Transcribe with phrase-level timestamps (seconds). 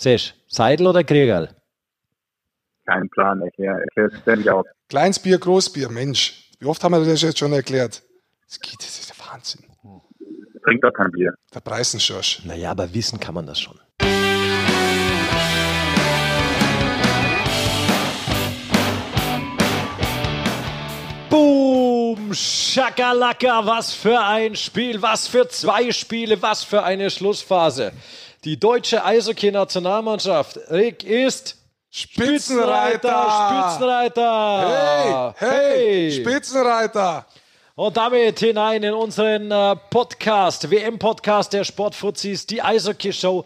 [0.00, 1.54] Sesch, Seidel oder Kriegerl?
[2.86, 4.64] Kein Plan, erklär, erklär es ständig auf.
[4.88, 6.50] Kleines Bier, Großbier, Mensch.
[6.58, 8.02] Wie oft haben wir das jetzt schon erklärt?
[8.46, 9.66] Das geht, das ist der Wahnsinn.
[10.64, 11.34] Trinkt doch kein Bier.
[11.54, 12.46] Der Preisenschorsch.
[12.46, 13.78] Naja, aber wissen kann man das schon.
[21.28, 27.92] Boom, Schakalaka, was für ein Spiel, was für zwei Spiele, was für eine Schlussphase.
[28.44, 31.58] Die deutsche Eishockey-Nationalmannschaft, Rick, ist
[31.90, 33.68] Spitzenreiter!
[33.68, 35.34] Spitzenreiter!
[35.36, 37.26] Hey, hey, Spitzenreiter!
[37.74, 43.44] Und damit hinein in unseren äh, Podcast, WM-Podcast der Sportfuzis, die Eishockey-Show.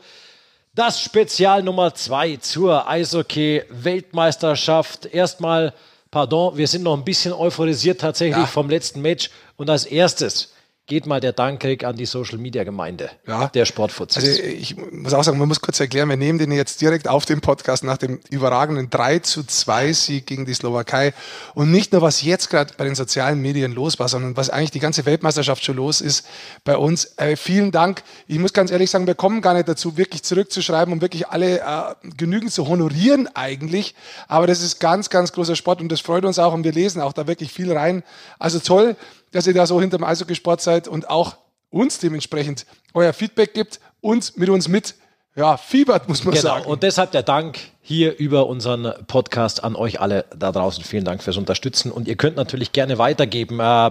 [0.77, 5.07] Das Spezial Nummer zwei zur Eishockey-Weltmeisterschaft.
[5.07, 5.73] Erstmal,
[6.13, 8.47] pardon, wir sind noch ein bisschen euphorisiert tatsächlich Ja.
[8.47, 9.29] vom letzten Match.
[9.57, 10.54] Und als erstes
[10.87, 13.49] geht mal der Dank an die Social-Media-Gemeinde Ja.
[13.49, 14.23] der Sportfuzis.
[14.23, 17.25] Also ich muss auch sagen, man muss kurz erklären, wir nehmen den jetzt direkt auf
[17.25, 21.15] dem Podcast nach dem überragenden 3 zu 2 Sieg gegen die Slowakei.
[21.55, 24.73] Und nicht nur, was jetzt gerade bei den sozialen Medien los war, sondern was eigentlich
[24.73, 26.27] die ganze Weltmeisterschaft schon los ist
[26.65, 27.15] bei uns.
[27.17, 28.03] Äh, vielen Dank.
[28.27, 31.61] Ich muss ganz ehrlich sagen, wir kommen gar nicht dazu, wirklich zurückzuschreiben und wirklich alle
[31.61, 33.95] äh, genügend zu honorieren eigentlich.
[34.29, 37.01] Aber das ist ganz, ganz großer Sport und das freut uns auch und wir lesen
[37.01, 38.03] auch da wirklich viel rein.
[38.39, 38.97] Also toll,
[39.35, 41.37] dass ihr da so hinterm Eishockey-Sport seid und auch
[41.71, 44.95] uns dementsprechend euer Feedback gibt und mit uns mit,
[45.35, 46.67] ja, fiebert, muss man Genau, sagen.
[46.67, 50.85] und deshalb der Dank hier über unseren Podcast an euch alle da draußen.
[50.85, 51.91] Vielen Dank fürs Unterstützen.
[51.91, 53.91] Und ihr könnt natürlich gerne weitergeben, äh,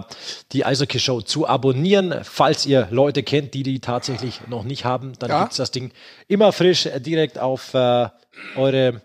[0.52, 2.14] die Eishockey Show zu abonnieren.
[2.22, 5.42] Falls ihr Leute kennt, die die tatsächlich noch nicht haben, dann Ja.
[5.42, 5.92] gibt's das Ding
[6.26, 8.08] immer frisch äh, direkt auf äh,
[8.56, 9.02] eure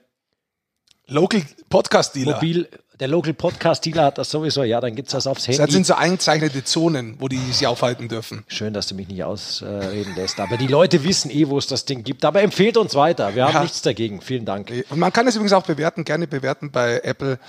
[1.07, 2.35] Local Podcast Dealer.
[2.35, 2.67] Mobil.
[2.99, 4.61] Der Local Podcast Dealer hat das sowieso.
[4.63, 5.71] Ja, dann gibt's das aufs Das Handy.
[5.71, 8.43] sind so eingezeichnete Zonen, wo die sich aufhalten dürfen.
[8.47, 10.37] Schön, dass du mich nicht ausreden lässt.
[10.41, 12.25] Aber die Leute wissen eh, wo es das Ding gibt.
[12.25, 13.35] Aber empfehlt uns weiter.
[13.35, 13.61] Wir haben Ja.
[13.61, 14.19] nichts dagegen.
[14.21, 14.69] Vielen Dank.
[14.89, 17.39] Und man kann es übrigens auch bewerten, gerne bewerten bei Apple.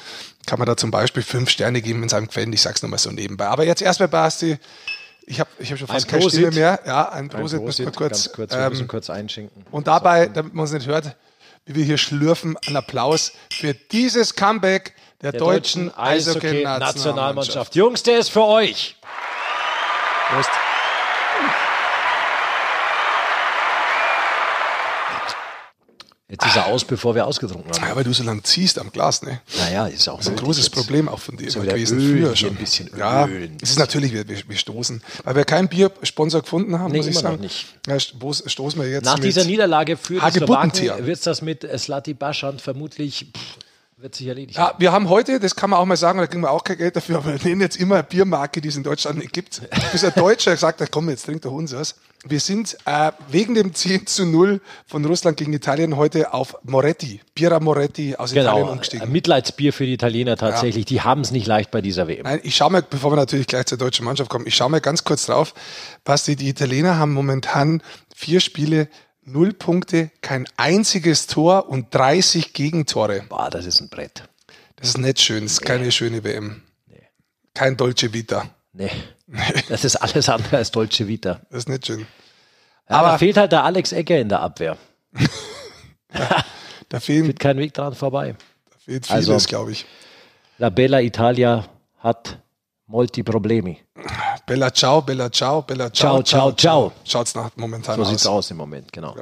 [0.46, 2.52] Kann man da zum Beispiel fünf Sterne geben in seinem Quellen.
[2.52, 3.46] Ich sag's nochmal so nebenbei.
[3.48, 4.56] Aber jetzt erstmal, Basti.
[5.26, 6.40] Ich habe ich hab schon fast Ein keine Prosit.
[6.42, 6.80] Stimme mehr.
[6.86, 8.30] Ja, ein Ein Prosit, müssen wir kurz.
[8.32, 9.64] kurz, wir müssen ähm, kurz einschinken.
[9.72, 11.16] und dabei, damit man es nicht hört,
[11.66, 17.74] wie wir hier schlürfen, ein Applaus für dieses Comeback der, der deutschen deutschen Eishockey-Nationalmannschaft.
[17.74, 18.96] Jungs, der ist für euch.
[20.30, 20.50] Prost.
[26.28, 27.88] Jetzt ist er aus, bevor wir ausgetrunken haben.
[27.88, 29.40] Ja, weil du so lang ziehst am Glas, ne?
[29.58, 32.36] Naja, ist auch Das ist ein großes Problem auch von dir So gewesen, Öl, früher
[32.36, 32.50] schon.
[32.50, 33.50] ein bisschen ja, Öl.
[33.60, 37.12] es ist natürlich, wir, wir, stoßen, weil wir keinen Biersponsor gefunden haben, Nee, muss ich
[37.14, 37.42] immer noch sagen.
[37.42, 37.66] nicht.
[37.88, 40.30] Ja, sto- stoßen wir jetzt Nach dieser Niederlage für die.
[40.30, 40.72] Slowaken
[41.04, 43.56] wird es das mit Slati Baschan vermutlich, pff,
[44.02, 44.58] wird sich erledigt.
[44.58, 46.78] Ja, wir haben heute, das kann man auch mal sagen, da kriegen wir auch kein
[46.78, 49.60] Geld dafür, aber wir nennen jetzt immer eine Biermarke, die es in Deutschland nicht gibt.
[49.92, 51.96] Bis ein Deutscher sagt, hat, komm, jetzt trink doch unseres.
[52.24, 57.20] Wir sind äh, wegen dem 10 zu 0 von Russland gegen Italien heute auf Moretti,
[57.34, 59.12] Bira Moretti aus Italien Genau, ein umgestiegen.
[59.12, 60.84] Mitleidsbier für die Italiener tatsächlich.
[60.86, 62.24] Die haben es nicht leicht bei dieser WM.
[62.24, 64.80] Nein, ich schaue mal, bevor wir natürlich gleich zur deutschen Mannschaft kommen, ich schaue mal
[64.80, 65.54] ganz kurz drauf.
[66.04, 67.82] Basti, die Italiener haben momentan
[68.14, 68.88] vier Spiele,
[69.22, 73.24] null Punkte, kein einziges Tor und 30 Gegentore.
[73.28, 74.24] Boah, das ist ein Brett.
[74.76, 76.62] Das ist nicht schön, das ist keine schöne WM.
[77.54, 78.48] Kein Dolce Vita.
[78.72, 78.90] Nee.
[79.68, 81.40] Das ist alles andere als Dolce Vita.
[81.50, 82.00] Das ist nicht schön.
[82.88, 84.76] Ja, Aber- da fehlt halt der Alex Egger in der Abwehr.
[86.88, 88.34] Da fehlen, Führt kein Weg dran vorbei.
[88.70, 89.86] da fehlt Also- vieles, glaube ich.
[90.58, 92.38] La Bella Italia hat
[92.86, 93.78] molti problemi.
[94.50, 96.22] Bella ciao, Bella ciao, Bella ciao.
[96.24, 96.92] Ciao, ciao, ciao.
[97.04, 98.08] Schaut's nach momentan So aus.
[98.08, 99.14] sieht's aus im Moment, genau.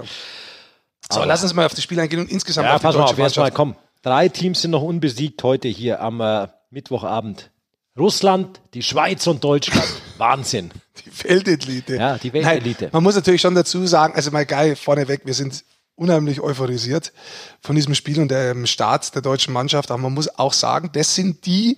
[1.12, 3.00] So, lass uns mal auf das Spiel eingehen und insgesamt Ja, auf die pass mal
[3.02, 3.76] deutsche auf, erstmal komm.
[4.00, 7.50] Drei Teams sind noch unbesiegt heute hier am äh, Mittwochabend.
[7.98, 9.84] Russland, die Schweiz und Deutschland.
[10.16, 10.70] Wahnsinn.
[11.04, 11.96] Die Weltelite.
[11.96, 12.84] Ja, die Weltelite.
[12.84, 15.62] Nein, man muss natürlich schon dazu sagen, also mal geil, vorneweg, wir sind
[15.94, 17.12] unheimlich euphorisiert
[17.60, 19.90] von diesem Spiel und dem Start der deutschen Mannschaft.
[19.90, 21.76] Aber man muss auch sagen, das sind die,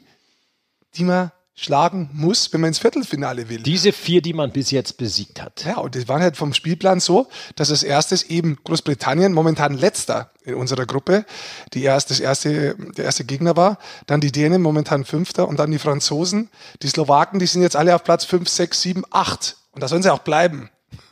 [0.94, 3.62] die man schlagen muss, wenn man ins Viertelfinale will.
[3.62, 5.64] Diese vier, die man bis jetzt besiegt hat.
[5.66, 10.30] Ja, und das war halt vom Spielplan so, dass als erstes eben Großbritannien, momentan letzter
[10.42, 11.26] in unserer Gruppe,
[11.74, 15.70] die erst, das erste, der erste Gegner war, dann die Dänen, momentan fünfter, und dann
[15.70, 16.48] die Franzosen,
[16.82, 19.56] die Slowaken, die sind jetzt alle auf Platz fünf, sechs, sieben, acht.
[19.72, 20.70] Und da sollen sie auch bleiben.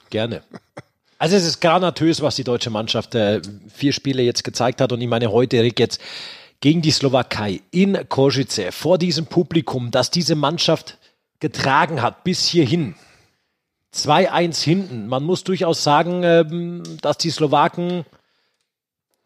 [0.08, 0.42] Gerne.
[1.18, 3.42] Also es ist granatös, was die deutsche Mannschaft äh,
[3.74, 4.92] vier Spiele jetzt gezeigt hat.
[4.92, 6.00] Und ich meine, heute, Rick, jetzt
[6.60, 10.98] gegen die Slowakei in Košice, vor diesem Publikum, das diese Mannschaft
[11.40, 12.94] getragen hat bis hierhin.
[13.94, 15.06] 2-1 hinten.
[15.08, 18.04] Man muss durchaus sagen, ähm, dass die Slowaken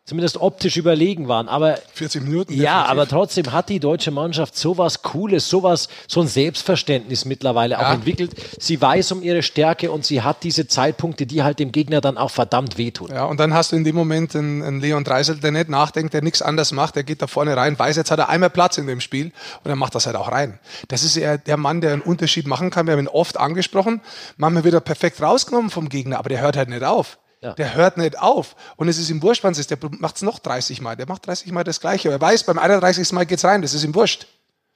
[0.05, 1.49] zumindest optisch überlegen waren.
[1.49, 2.53] Aber 40 Minuten.
[2.55, 2.91] ja, definitiv.
[2.91, 7.95] aber trotzdem hat die deutsche Mannschaft sowas Cooles, sowas, so ein Selbstverständnis mittlerweile auch Ja.
[7.95, 8.35] entwickelt.
[8.59, 12.19] Sie weiß um ihre Stärke und sie hat diese Zeitpunkte, die halt dem Gegner dann
[12.19, 13.11] auch verdammt wehtun.
[13.13, 16.15] Ja, und dann hast du in dem Moment einen, einen Leon Dreisel, der nicht nachdenkt,
[16.15, 18.79] der nichts anders macht, der geht da vorne rein, weiß, jetzt hat er einmal Platz
[18.79, 20.59] in dem Spiel und dann macht das halt auch rein.
[20.89, 22.87] Das ist eher der Mann, der einen Unterschied machen kann.
[22.87, 24.01] Wir haben ihn oft angesprochen,
[24.37, 27.19] manchmal wird er perfekt rausgenommen vom Gegner, aber der hört halt nicht auf.
[27.43, 27.55] Ja.
[27.55, 28.55] Der hört nicht auf.
[28.77, 29.71] Und es ist ihm wurscht, wann es ist.
[29.71, 30.97] Der macht es noch 30 Mal.
[30.97, 32.11] Der macht 30 Mal das Gleiche.
[32.11, 33.13] Er weiß, beim 31.
[33.13, 33.63] Mal geht's rein.
[33.63, 34.27] Das ist ihm wurscht.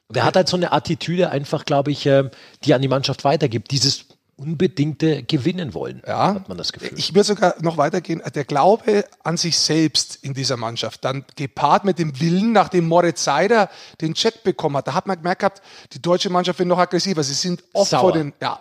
[0.09, 2.31] Und er hat halt so eine Attitüde einfach, glaube ich, ähm,
[2.65, 3.71] die an die Mannschaft weitergibt.
[3.71, 6.35] Dieses unbedingte Gewinnen wollen, Ja.
[6.35, 6.93] hat man das Gefühl.
[6.99, 8.21] Ich würde sogar noch weitergehen.
[8.35, 13.25] Der Glaube an sich selbst in dieser Mannschaft, dann gepaart mit dem Willen, nachdem Moritz
[13.25, 13.71] Seider
[14.03, 15.63] den Check bekommen hat, da hat man gemerkt gehabt,
[15.95, 17.23] die deutsche Mannschaft wird noch aggressiver.
[17.23, 18.01] Sie sind oft Sauer.
[18.01, 18.61] vor den, ja,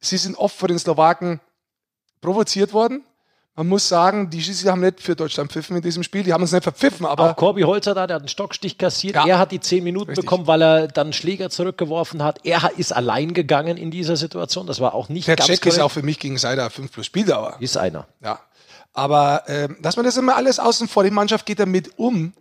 [0.00, 1.40] sie sind oft vor den Slowaken
[2.20, 3.04] provoziert worden.
[3.56, 6.24] Man muss sagen, die Schiedsrichter haben nicht für Deutschland pfiffen in diesem Spiel.
[6.24, 9.14] Die haben uns nicht verpfiffen, aber Auch Corby Holzer da, der hat einen Stockstich kassiert.
[9.14, 9.26] Ja.
[9.26, 10.24] Er hat die zehn Minuten Richtig.
[10.24, 12.40] bekommen, weil er dann Schläger zurückgeworfen hat.
[12.44, 14.66] Er ist allein gegangen in dieser Situation.
[14.66, 15.76] Das war auch nicht der ganz Check korrekt.
[15.76, 17.56] ist auch für mich gegen Seider 5 plus Spieldauer.
[17.60, 18.08] Ist einer.
[18.22, 18.40] Ja.
[18.92, 22.32] Aber ähm, dass man das immer alles außen vor, die Mannschaft geht damit um,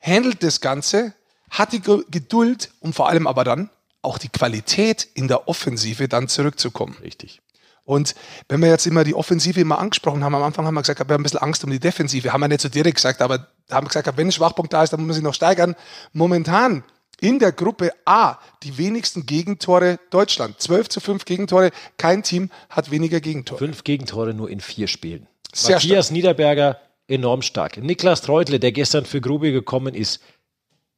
[0.00, 1.14] handelt das Ganze,
[1.50, 3.70] hat die Ge- Geduld und vor allem aber dann
[4.02, 6.96] auch die Qualität in der Offensive dann zurückzukommen.
[7.02, 7.40] Richtig.
[7.88, 8.14] Und
[8.50, 11.14] wenn wir jetzt immer die Offensive immer angesprochen haben, am Anfang haben wir gesagt, wir
[11.14, 13.86] haben ein bisschen Angst um die Defensive, haben wir nicht so direkt gesagt, aber haben
[13.86, 15.74] wir gesagt, wenn ein Schwachpunkt da ist, dann muss man sich noch steigern.
[16.12, 16.84] Momentan
[17.18, 20.60] in der Gruppe A die wenigsten Gegentore Deutschland.
[20.60, 21.70] 12 zu 5 Gegentore.
[21.96, 23.58] Kein Team hat weniger Gegentore.
[23.58, 25.26] Fünf Gegentore nur in vier Spielen.
[25.54, 27.78] Sehr Matthias Niederberger enorm stark.
[27.78, 30.20] Niklas Treutle, der gestern für Grubi gekommen ist,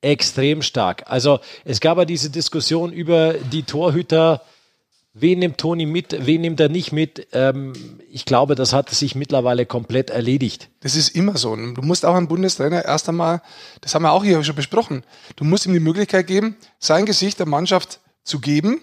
[0.01, 1.05] extrem stark.
[1.07, 4.43] Also es gab ja diese Diskussion über die Torhüter.
[5.13, 7.27] Wen nimmt Toni mit, wen nimmt er nicht mit?
[7.33, 7.73] Ähm,
[8.09, 10.69] ich glaube, das hat sich mittlerweile komplett erledigt.
[10.81, 11.57] Das ist immer so.
[11.57, 13.43] Du musst auch einen Bundestrainer erst einmal,
[13.81, 15.03] das haben wir auch hier schon besprochen,
[15.35, 18.81] du musst ihm die Möglichkeit geben, sein Gesicht der Mannschaft zu geben,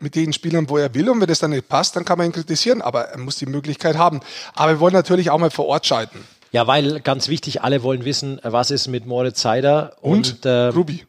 [0.00, 1.10] mit den Spielern, wo er will.
[1.10, 3.46] Und wenn das dann nicht passt, dann kann man ihn kritisieren, aber er muss die
[3.46, 4.20] Möglichkeit haben.
[4.54, 6.20] Aber wir wollen natürlich auch mal vor Ort schalten.
[6.52, 10.68] Ja, weil ganz wichtig, alle wollen wissen, was ist mit Moritz Seider und, Und, äh,
[10.68, 11.04] Ruby.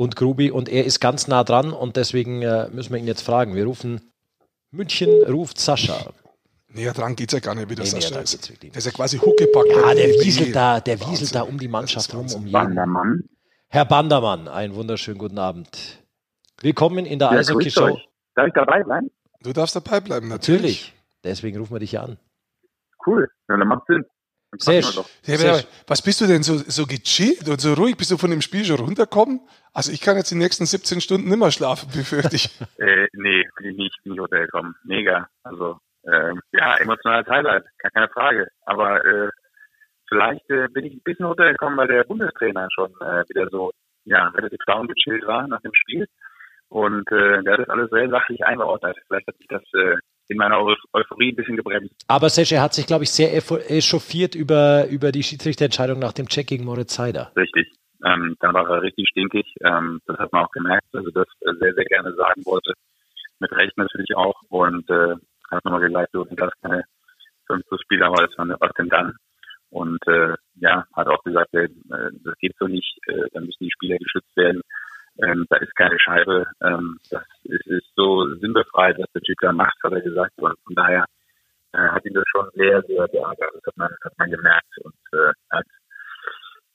[0.00, 3.20] Und Grubi und er ist ganz nah dran und deswegen äh, müssen wir ihn jetzt
[3.22, 3.54] fragen.
[3.54, 4.00] Wir rufen
[4.70, 6.12] München ruft Sascha.
[6.68, 8.62] Näher dran geht's ja gar nicht, wie das Nee, näher Sascha dran ist.
[8.62, 9.68] Der ist ja quasi huckepackt.
[9.84, 11.12] Ah, der Wie- wieselt da, der Wahnsinn.
[11.12, 12.52] wieselt da um die Mannschaft rum, um jeden.
[12.52, 13.24] Bandermann.
[13.68, 16.02] Herr Bandermann, einen wunderschönen guten Abend.
[16.62, 17.84] Willkommen in der Ja, Eishockey grüßt Show.
[17.84, 18.08] euch.
[18.34, 19.10] Darf ich dabei bleiben?
[19.42, 20.60] Du darfst dabei bleiben, natürlich.
[20.62, 20.94] Natürlich.
[21.24, 22.16] Deswegen rufen wir dich ja an.
[23.06, 23.28] Cool.
[23.48, 24.04] Ja, dann macht Sinn.
[24.58, 24.80] Sehr.
[24.80, 27.96] Ja, Sehr aber was bist du denn so, so gechillt und so ruhig?
[27.96, 29.40] Bist du von dem Spiel schon runtergekommen?
[29.72, 32.60] Also ich kann jetzt die nächsten 17 Stunden nimmer schlafen, befürchte ich.
[32.78, 34.74] Äh, nee, bin ich nicht in die Hotel kommen.
[34.82, 35.28] Mega.
[35.44, 38.48] Also, ähm, ja, emotionales Highlight, gar keine Frage.
[38.64, 39.30] Aber äh,
[40.08, 43.70] vielleicht äh, bin ich ein bisschen runtergekommen, weil der Bundestrainer schon äh, wieder so,
[44.04, 46.06] ja, relativ down gechillt war nach dem Spiel.
[46.68, 48.96] Und äh, der hat das alles sehr sachlich eingeordnet.
[49.06, 49.96] Vielleicht hat sich das äh,
[50.30, 51.92] in meiner Eu Euphorie ein bisschen gebremst.
[52.06, 56.28] Aber Sesch, er hat sich, glaube ich, sehr echauffiert über, über die Schiedsrichterentscheidung nach dem
[56.28, 57.32] Check gegen Moritz Seider.
[57.36, 57.68] Richtig.
[58.04, 59.44] Ähm, da war er richtig stinkig.
[59.62, 62.72] Ähm, das hat man auch gemerkt, er das äh, sehr, sehr gerne sagen wollte.
[63.40, 64.40] Mit Recht natürlich auch.
[64.48, 65.16] Und äh,
[65.50, 66.84] hat nochmal gesagt, sind das keine
[67.46, 69.16] fünf plus Spieler, aber das waren was denn dann?
[69.70, 71.68] Und äh, ja, hat auch gesagt, äh,
[72.24, 74.62] das geht so nicht, äh, dann müssen die Spieler geschützt werden.
[75.22, 76.46] Ähm, da ist keine Scheibe.
[76.62, 80.32] Ähm, das ist, ist so sinnbefreit, was der Typ da macht, hat er gesagt.
[80.38, 81.04] Und von daher
[81.72, 83.50] äh, hat ihn das schon sehr, sehr geärgert.
[83.54, 84.78] Das hat man, hat man gemerkt.
[84.82, 85.66] Und äh, hat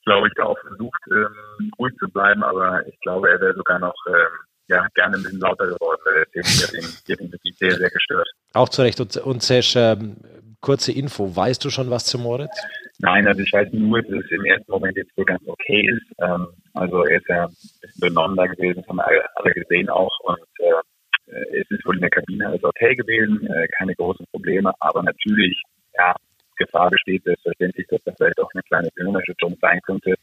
[0.06, 3.96] glaube ich, auch versucht, ähm, ruhig zu bleiben, aber ich glaube, er wäre sogar noch
[4.06, 6.00] ähm, ja, gerne ein bisschen lauter geworden.
[6.32, 8.28] Film hat ihn, hat ihn wirklich sehr, sehr gestört.
[8.52, 9.00] Auch zu Recht.
[9.00, 10.16] Und, und Sesch, ähm,
[10.60, 11.34] kurze Info.
[11.34, 12.56] Weißt du schon was zu Moritz?
[12.98, 16.06] Nein, also ich weiß nur, dass es im ersten Moment jetzt wohl ganz okay ist.
[16.20, 19.52] Ähm, also er ist ja ein bisschen benommen da gewesen, das haben wir alle, alle
[19.52, 20.18] gesehen auch.
[20.20, 24.72] Und äh, es ist wohl in der Kabine alles okay gewesen, äh, keine großen Probleme,
[24.80, 25.60] aber natürlich,
[25.96, 26.14] ja,
[26.56, 30.14] Gefahr besteht selbstverständlich, dass das vielleicht auch eine kleine Gehirnerschütterung sein könnte.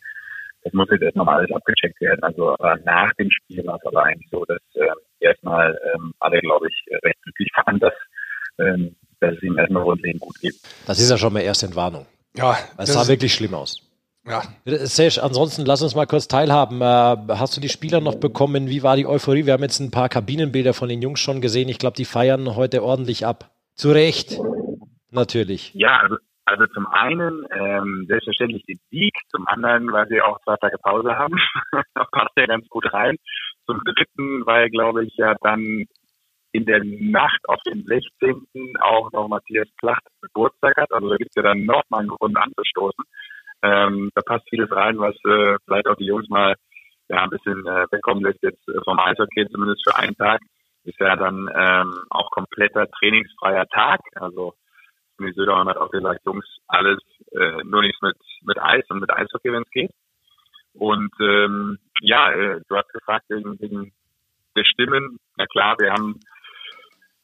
[0.63, 2.23] Das muss jetzt erstmal alles abgecheckt werden.
[2.23, 4.87] Also aber nach dem Spiel war es aber eigentlich so, dass äh,
[5.19, 7.93] erstmal ähm, alle, glaube ich, recht glücklich waren, dass,
[8.59, 10.55] ähm, dass es ihm erstmal grundlegend gut geht.
[10.87, 12.05] Das ist ja schon mal erste Entwarnung.
[12.35, 13.77] Ja, Es das sah wirklich schlimm aus.
[14.25, 16.81] ja, Sesh, ansonsten lass uns mal kurz teilhaben.
[16.81, 16.85] Äh,
[17.35, 18.69] hast du die Spieler noch bekommen?
[18.69, 19.45] Wie war die Euphorie?
[19.45, 21.67] Wir haben jetzt ein paar Kabinenbilder von den Jungs schon gesehen.
[21.69, 23.51] Ich glaube, die feiern heute ordentlich ab.
[23.75, 24.39] Zu Recht.
[25.11, 25.71] Natürlich.
[25.73, 30.55] Ja, also, also zum einen ähm, selbstverständlich den Sieg, zum anderen, weil sie auch zwei
[30.57, 31.35] Tage Pause haben.
[31.93, 33.17] das passt ja ganz gut rein.
[33.65, 35.85] Zum dritten, weil, glaube ich, ja dann
[36.51, 38.45] in der Nacht auf den 16.
[38.79, 40.91] auch noch Matthias Placht Geburtstag hat.
[40.91, 43.03] Also da gibt es ja dann noch mal einen Grund anzustoßen.
[43.63, 46.55] Ähm, da passt vieles rein, was äh, vielleicht auch die Jungs mal
[47.09, 50.41] ja, ein bisschen äh, wegkommen lässt jetzt äh, vom Eishockey, zumindest für einen Tag.
[50.83, 54.01] Ist ja dann ähm, auch kompletter trainingsfreier Tag.
[54.15, 54.53] Also
[55.19, 56.99] die Södermann hat auch gesagt, Jungs, alles
[57.31, 59.91] äh, nur nichts mit, mit Eis und mit Eishockey, wenn es geht.
[60.73, 63.93] Und ähm, ja, äh, du hast gefragt wegen, wegen
[64.55, 65.17] der Stimmen.
[65.37, 66.19] Na klar, wir haben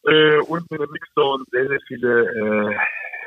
[0.04, 2.76] äh, unten in der Mixzone sehr, sehr viele äh,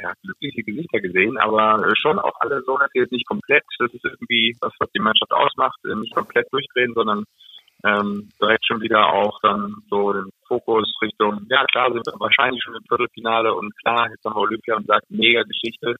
[0.02, 3.64] ja, glückliche Gesichter gesehen, aber schon auch alle so natürlich nicht komplett.
[3.78, 7.24] Das ist irgendwie was, was die Mannschaft ausmacht, äh, nicht komplett durchdrehen, sondern
[7.84, 12.62] ähm, direkt schon wieder auch dann so den Fokus Richtung, ja klar sind wir wahrscheinlich
[12.62, 15.96] schon im Viertelfinale und klar, jetzt haben wir Olympia und sagt, mega Geschichte.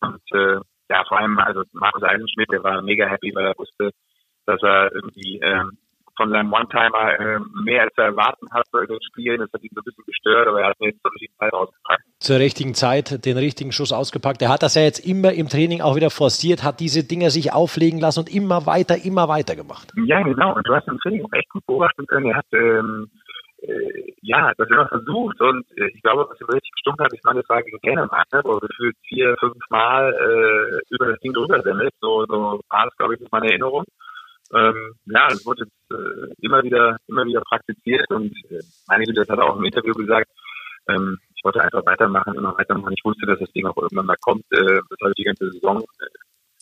[0.00, 0.56] Und äh,
[0.88, 3.90] ja, vor allem, also Markus Eisenschmidt, der war mega happy, weil er wusste,
[4.46, 5.76] dass er irgendwie ähm,
[6.16, 9.40] von seinem One-Timer äh, mehr als er erwarten hat bei den Spielen.
[9.40, 11.52] Das hat ihn so ein bisschen gestört, aber er hat mir jetzt zur richtigen Zeit
[11.52, 12.02] ausgepackt.
[12.18, 14.42] Zur richtigen Zeit den richtigen Schuss ausgepackt.
[14.42, 17.52] Er hat das ja jetzt immer im Training auch wieder forciert, hat diese Dinger sich
[17.52, 19.92] auflegen lassen und immer weiter, immer weiter gemacht.
[20.04, 20.54] Ja, genau.
[20.54, 22.26] Und du hast im Training auch echt gut beobachten können.
[22.26, 23.10] Er hat ähm,
[23.62, 27.22] äh, ja, das immer versucht und äh, ich glaube, was ihm richtig gestimmt hat, ich
[27.24, 31.32] meine, das war gegen Dänemark, ne, wo gefühlt vier, fünf Mal äh, über das Ding
[31.32, 31.92] drüber semmelt.
[32.00, 33.84] So, so war das, glaube ich, ist meine Erinnerung
[34.54, 39.20] ähm, ja, es wurde jetzt äh, immer wieder, immer wieder praktiziert und äh, meine Güte,
[39.20, 40.30] das hat er auch im Interview gesagt.
[40.88, 42.94] Ähm, ich wollte einfach weitermachen, immer weitermachen.
[42.96, 44.44] Ich wusste, dass das Ding auch irgendwann mal kommt.
[44.52, 46.06] Äh, das habe ich die ganze Saison äh,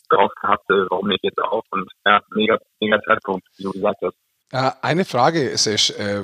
[0.09, 0.69] drauf gehabt.
[0.69, 1.63] Äh, warum nicht jetzt auch?
[1.71, 4.15] Und ja, mega, mega Zeitpunkt, wie du gesagt hast.
[4.51, 5.91] Ja, eine Frage, Sesh.
[5.91, 6.23] Äh,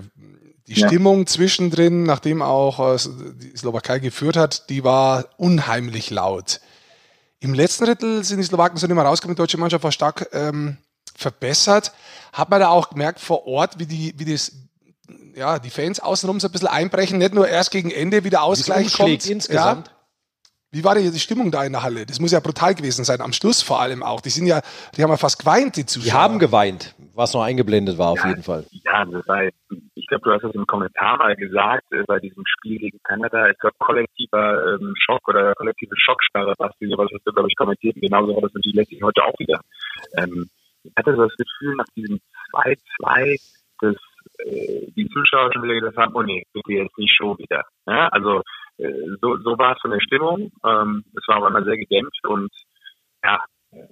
[0.68, 0.88] die ja.
[0.88, 2.98] Stimmung zwischendrin, nachdem auch äh,
[3.36, 6.60] die Slowakei geführt hat, die war unheimlich laut.
[7.40, 9.36] Im letzten Drittel sind die Slowaken so nicht mehr rausgekommen.
[9.36, 10.78] Die deutsche Mannschaft war stark ähm,
[11.16, 11.94] verbessert.
[12.34, 14.52] Hat man da auch gemerkt vor Ort, wie die, wie das,
[15.36, 18.94] ja, die Fans außenrum so ein bisschen einbrechen, nicht nur erst gegen Ende wieder Ausgleich
[18.94, 19.26] kommt.
[19.26, 19.88] insgesamt.
[19.88, 19.94] Ja.
[20.70, 22.06] Wie war denn die Stimmung da in der Halle?
[22.06, 24.20] Das muss ja brutal gewesen sein, am Schluss vor allem auch.
[24.20, 24.60] Die sind ja,
[24.96, 26.12] die haben ja fast geweint, die Zuschauer.
[26.12, 28.66] Die haben geweint, was noch eingeblendet war auf ja, jeden Fall.
[28.84, 29.44] Ja, das war,
[29.96, 33.48] ich glaube, du hast es im Kommentar mal gesagt, äh, bei diesem Spiel gegen Kanada,
[33.48, 37.96] es war kollektiver ähm, Schock oder kollektive Schockstarre, was du, hast du, glaube ich, kommentiert.
[37.96, 39.62] Und genauso war das natürlich letztlich heute auch wieder.
[40.18, 40.50] Ähm,
[40.84, 42.20] ich hatte so das Gefühl, nach diesem
[42.52, 43.40] 2-2,
[43.80, 43.96] dass
[44.40, 47.64] äh, die Zuschauer schon wieder gesagt haben, oh nee, bitte jetzt nicht schon wieder.
[47.86, 48.42] Ja, also
[49.22, 50.52] so, so war es von der Stimmung.
[50.66, 52.52] Ähm, es war aber immer sehr gedämpft und
[53.24, 53.44] ja,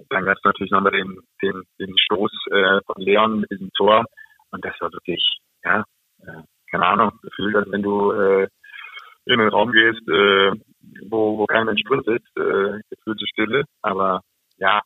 [0.09, 4.05] dann gab es natürlich nochmal den, den, den Stoß äh, von Leon mit diesem Tor
[4.51, 5.83] und das war wirklich, ja,
[6.21, 8.47] äh, keine Ahnung, Gefühl, als wenn du äh,
[9.25, 10.51] in den Raum gehst, äh,
[11.09, 14.21] wo, wo kein Mensch drin sitzt, äh, gefühlte Stille, aber
[14.57, 14.81] ja,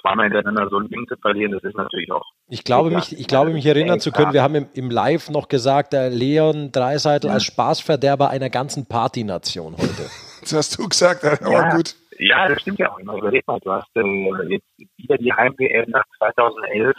[0.00, 2.24] zweimal hintereinander so ein Ding zu verlieren, das ist natürlich auch.
[2.48, 5.48] Ich glaube, mich, ich glaube, mich erinnern zu können, wir haben im, im Live noch
[5.48, 7.34] gesagt, der Leon Dreiseitel ja.
[7.34, 10.10] als Spaßverderber einer ganzen Partynation heute.
[10.40, 11.94] das hast du gesagt, aber ja, gut.
[12.18, 13.14] Ja, das stimmt ja auch immer.
[13.14, 14.02] Überleg mal, du hast äh,
[14.48, 14.66] jetzt
[14.96, 16.94] wieder die Heim-WM nach 2011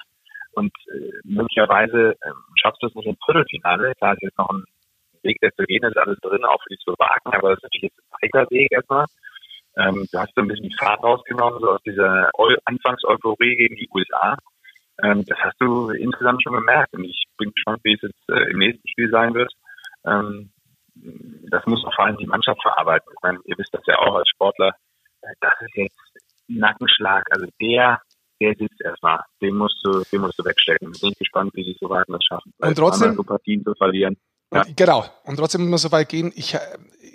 [0.53, 3.93] und äh, möglicherweise äh, schaffst du es nicht im Viertelfinale.
[3.99, 4.63] Da ist jetzt noch ein
[5.23, 7.91] Weg, der zu gehen ist, alles drin, auch für die Slowaken, aber das ist natürlich
[7.91, 9.05] jetzt ein weiter Weg erstmal.
[9.77, 12.29] Ähm, du hast so ein bisschen die Fahrt rausgenommen, so aus dieser
[12.65, 14.37] Anfangs-Euphorie gegen die USA.
[15.01, 18.51] Ähm, das hast du insgesamt schon gemerkt und ich bin gespannt, wie es jetzt äh,
[18.51, 19.51] im nächsten Spiel sein wird.
[20.05, 20.51] Ähm,
[20.93, 23.11] das muss auch vor allem die Mannschaft verarbeiten.
[23.13, 24.75] Ich meine, ihr wisst das ja auch als Sportler.
[25.21, 25.97] Äh, das ist jetzt
[26.49, 27.23] ein Nackenschlag.
[27.31, 28.01] Also der,
[28.41, 29.21] der sitzt erstmal.
[29.41, 30.91] Den musst du, den musst du wegstecken.
[30.93, 32.53] Ich bin gespannt, wie die Slowaken das schaffen.
[32.59, 34.17] Und trotzdem, zu verlieren.
[34.53, 34.65] Ja.
[34.75, 35.05] Genau.
[35.23, 36.31] Und trotzdem muss man so weit gehen.
[36.35, 36.57] Ich,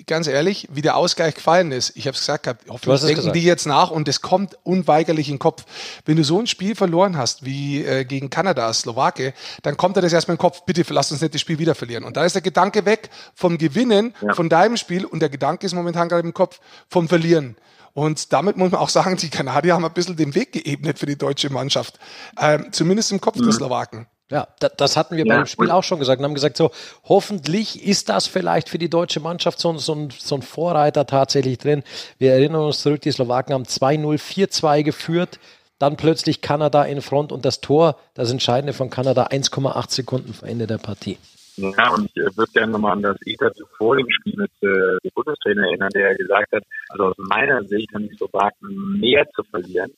[0.07, 3.37] ganz ehrlich, wie der Ausgleich gefallen ist, ich habe es gesagt, hoffentlich denken gesagt.
[3.37, 5.65] die jetzt nach und es kommt unweigerlich in den Kopf.
[6.05, 10.01] Wenn du so ein Spiel verloren hast wie äh, gegen Kanada, Slowake, dann kommt dir
[10.01, 12.05] das erstmal in den Kopf, bitte lass uns nicht das Spiel wieder verlieren.
[12.05, 14.35] Und da ist der Gedanke weg vom Gewinnen ja.
[14.35, 17.57] von deinem Spiel und der Gedanke ist momentan gerade im Kopf vom Verlieren.
[17.93, 21.07] Und damit muss man auch sagen, die Kanadier haben ein bisschen den Weg geebnet für
[21.07, 21.99] die deutsche Mannschaft.
[22.39, 23.45] Ähm, zumindest im Kopf mhm.
[23.45, 24.07] der Slowaken.
[24.31, 26.73] Ja, das hatten wir ja, beim Spiel auch schon gesagt und haben gesagt, so
[27.05, 31.59] hoffentlich ist das vielleicht für die deutsche Mannschaft so, so, ein, so ein Vorreiter tatsächlich
[31.59, 31.85] drin.
[32.19, 35.39] Wir erinnern uns zurück, die Slowaken haben 2-0, 4-2 geführt,
[35.79, 40.49] dann plötzlich Kanada in Front und das Tor, das Entscheidende von Kanada, 1,8 Sekunden vor
[40.49, 41.19] Ende der Partie.
[41.57, 44.99] Ja, und ich äh, würde gerne nochmal an das Interview vor dem Spiel mit äh,
[45.05, 49.43] dem Bundestrainer erinnern, der gesagt hat, also aus meiner Sicht haben die Slowaken mehr zu
[49.45, 49.93] verlieren.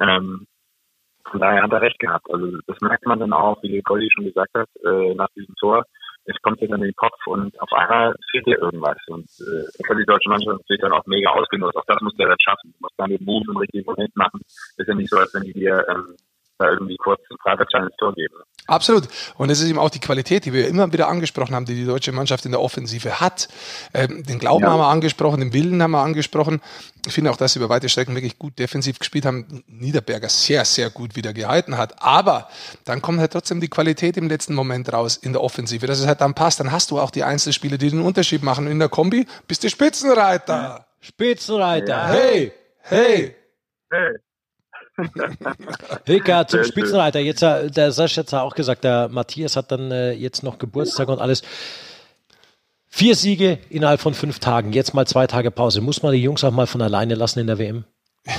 [0.00, 0.46] Ähm,
[1.30, 2.26] von daher hat er recht gehabt.
[2.32, 5.84] Also das merkt man dann auch, wie Goldi schon gesagt hat, äh, nach diesem Tor.
[6.24, 8.98] Es kommt jetzt an den Kopf und auf einmal fehlt dir irgendwas.
[9.08, 11.76] Und äh, hat die deutsche Mannschaft natürlich dann auch mega ausgenutzt.
[11.76, 12.72] Auch das muss der dann schaffen.
[12.72, 14.40] Du musst dann den Move im richtigen Moment machen.
[14.76, 16.16] Ist ja nicht so, als wenn die dir ähm,
[16.58, 18.36] da irgendwie kurz ein Fragezeichen ins Tor geben.
[18.66, 19.08] Absolut.
[19.36, 21.84] Und es ist eben auch die Qualität, die wir immer wieder angesprochen haben, die die
[21.84, 23.48] deutsche Mannschaft in der Offensive hat.
[23.94, 24.70] Ähm, den Glauben ja.
[24.70, 26.60] haben wir angesprochen, den Willen haben wir angesprochen.
[27.06, 29.64] Ich finde auch, dass sie über weite Strecken wirklich gut defensiv gespielt haben.
[29.66, 32.02] Niederberger sehr, sehr gut wieder gehalten hat.
[32.02, 32.48] Aber
[32.84, 36.06] dann kommt halt trotzdem die Qualität im letzten Moment raus in der Offensive, dass es
[36.06, 36.60] halt dann passt.
[36.60, 38.66] Dann hast du auch die Einzelspieler, die den Unterschied machen.
[38.66, 40.86] In der Kombi bist du Spitzenreiter.
[41.00, 41.88] Spitzenreiter.
[41.88, 42.08] Ja.
[42.08, 42.52] Hey,
[42.82, 43.34] hey.
[43.90, 44.16] Hey.
[46.04, 47.20] Hilka, zum Spitzenreiter.
[47.20, 51.20] Jetzt, der Sascha hat auch gesagt, der Matthias hat dann äh, jetzt noch Geburtstag und
[51.20, 51.42] alles.
[52.88, 55.80] Vier Siege innerhalb von fünf Tagen, jetzt mal zwei Tage Pause.
[55.80, 57.84] Muss man die Jungs auch mal von alleine lassen in der WM?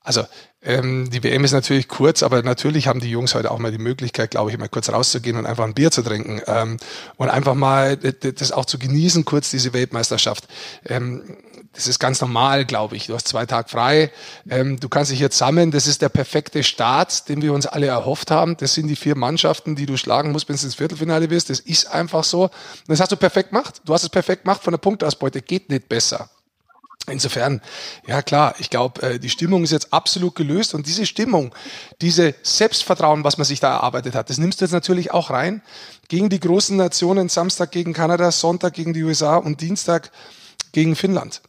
[0.00, 0.24] Also
[0.62, 3.76] ähm, die WM ist natürlich kurz, aber natürlich haben die Jungs heute auch mal die
[3.76, 6.78] Möglichkeit, glaube ich, mal kurz rauszugehen und einfach ein Bier zu trinken ähm,
[7.16, 10.48] und einfach mal das auch zu genießen, kurz diese Weltmeisterschaft.
[10.86, 11.36] Ähm,
[11.78, 13.06] das ist ganz normal, glaube ich.
[13.06, 14.10] Du hast zwei Tage frei.
[14.50, 15.70] Ähm, du kannst dich jetzt sammeln.
[15.70, 18.56] Das ist der perfekte Start, den wir uns alle erhofft haben.
[18.56, 21.50] Das sind die vier Mannschaften, die du schlagen musst, wenn du ins Viertelfinale bist.
[21.50, 22.42] Das ist einfach so.
[22.42, 22.52] Und
[22.88, 23.80] das hast du perfekt gemacht.
[23.84, 25.40] Du hast es perfekt gemacht von der Punktausbeute.
[25.40, 26.28] Geht nicht besser.
[27.06, 27.62] Insofern,
[28.08, 31.54] ja klar, ich glaube, äh, die Stimmung ist jetzt absolut gelöst und diese Stimmung,
[32.00, 35.62] diese Selbstvertrauen, was man sich da erarbeitet hat, das nimmst du jetzt natürlich auch rein
[36.08, 40.10] gegen die großen Nationen, Samstag gegen Kanada, Sonntag gegen die USA und Dienstag
[40.72, 41.40] gegen Finnland.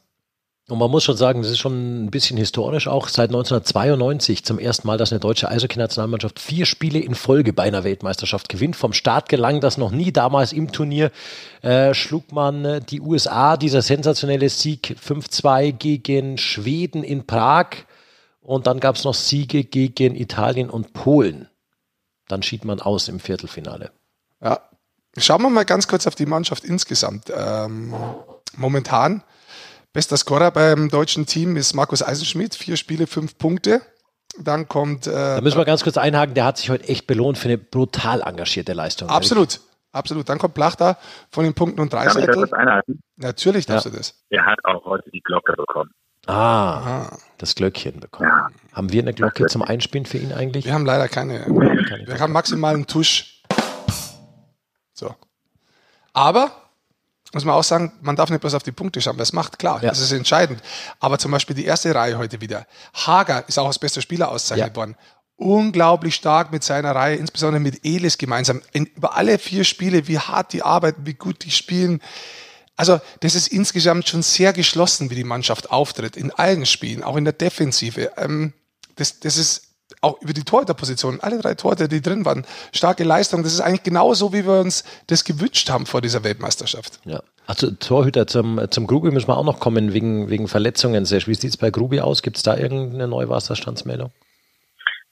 [0.70, 3.08] Und man muss schon sagen, das ist schon ein bisschen historisch auch.
[3.08, 7.84] Seit 1992 zum ersten Mal, dass eine deutsche Eishockey-Nationalmannschaft vier Spiele in Folge bei einer
[7.84, 8.76] Weltmeisterschaft gewinnt.
[8.76, 10.12] Vom Start gelang das noch nie.
[10.12, 11.12] Damals im Turnier
[11.64, 17.70] äh, schlug man äh, die USA, dieser sensationelle Sieg 5-2 gegen Schweden in Prag.
[18.42, 21.50] Und dann gab es noch Siege gegen Italien und Polen.
[22.28, 23.92] Dann schied man aus im Viertelfinale.
[24.40, 24.62] Ja,
[25.18, 27.34] schauen wir mal ganz kurz auf die Mannschaft insgesamt.
[27.36, 27.96] Ähm,
[28.56, 29.24] momentan
[29.92, 33.82] Bester Scorer beim deutschen Team ist Markus Eisenschmidt, vier Spiele, fünf Punkte.
[34.38, 35.08] Dann kommt.
[35.08, 37.58] Äh, da müssen wir ganz kurz einhaken, der hat sich heute echt belohnt für eine
[37.58, 39.10] brutal engagierte Leistung.
[39.10, 39.60] Absolut.
[39.92, 40.30] Absolut.
[40.30, 41.00] Dann kommt Plachter
[41.32, 42.44] von den Punkten und drei Darf Dreisettel.
[42.44, 43.00] Ich das einhalten?
[43.16, 43.92] Natürlich darfst ja.
[43.92, 44.24] du das.
[44.30, 45.90] Er hat auch heute die Glocke bekommen.
[46.28, 47.18] Ah, Aha.
[47.40, 48.30] das Glöckchen bekommen.
[48.30, 48.50] Ja.
[48.74, 50.66] Haben wir eine Glocke zum Einspielen für ihn eigentlich?
[50.66, 51.40] Wir haben leider keine.
[51.40, 53.42] keine wir haben maximal einen Tusch.
[54.94, 55.16] So.
[56.14, 56.69] Aber
[57.34, 59.84] muss man auch sagen, man darf nicht bloß auf die Punkte schauen, das macht klar,
[59.84, 59.90] ja.
[59.90, 60.62] das ist entscheidend.
[61.00, 62.66] Aber zum Beispiel die erste Reihe heute wieder.
[62.94, 64.76] Hager ist auch als bester Spieler ausgezeichnet ja.
[64.76, 64.96] worden.
[65.36, 68.62] Unglaublich stark mit seiner Reihe, insbesondere mit Elis gemeinsam.
[68.74, 72.02] In, über alle vier Spiele, wie hart die arbeiten, wie gut die spielen.
[72.76, 77.16] Also, das ist insgesamt schon sehr geschlossen, wie die Mannschaft auftritt, in allen Spielen, auch
[77.16, 78.12] in der Defensive.
[78.18, 78.54] Ähm,
[78.96, 79.69] das, das ist
[80.02, 83.44] auch über die Torhüterposition, alle drei Torhüter, die drin waren, starke Leistung.
[83.44, 87.00] Das ist eigentlich genauso, wie wir uns das gewünscht haben vor dieser Weltmeisterschaft.
[87.06, 87.22] Ja.
[87.48, 91.04] Also Torhüter zum, zum Grubi müssen wir auch noch kommen, wegen, wegen Verletzungen.
[91.04, 92.22] Wie sieht es bei Grubi aus?
[92.22, 94.12] Gibt es da irgendeine neue Wasserstandsmeldung?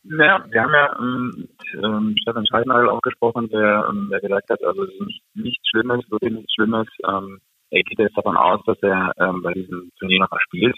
[0.03, 1.47] Ja, wir haben ja ähm,
[1.83, 5.67] ähm, Stefan Scheidenagel auch gesprochen, der, ähm, der gesagt hat, also es ist nicht, nichts
[5.67, 6.87] Schlimmes, wirklich nichts Schlimmes.
[7.09, 10.77] Ähm, er geht jetzt davon aus, dass er ähm, bei diesem Turnier noch mal spielt.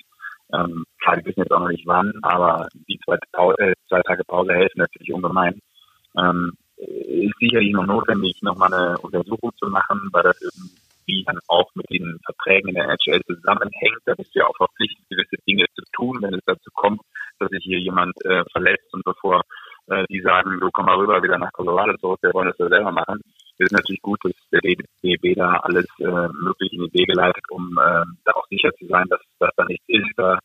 [0.53, 3.17] Ähm, klar, wir wissen jetzt auch noch nicht wann, aber die zwei,
[3.59, 5.59] äh, zwei Tage Pause helfen natürlich ungemein.
[6.17, 11.69] Ähm, ist sicherlich noch notwendig, nochmal eine Untersuchung zu machen, weil das irgendwie dann auch
[11.75, 13.99] mit den Verträgen in der NHL zusammenhängt.
[14.05, 17.01] Da bist du ja auch verpflichtet, gewisse Dinge zu tun, wenn es dazu kommt,
[17.39, 19.41] dass sich hier jemand äh, verletzt und bevor
[19.87, 22.69] äh, die sagen, du komm mal rüber wieder nach Colorado zurück, wir wollen das ja
[22.69, 23.21] selber machen.
[23.57, 27.43] Es ist natürlich gut, dass der DB da alles äh, möglich in die Wege leitet,
[27.49, 30.11] um äh, da auch sicher zu sein, dass das da nichts ist.
[30.17, 30.39] Da,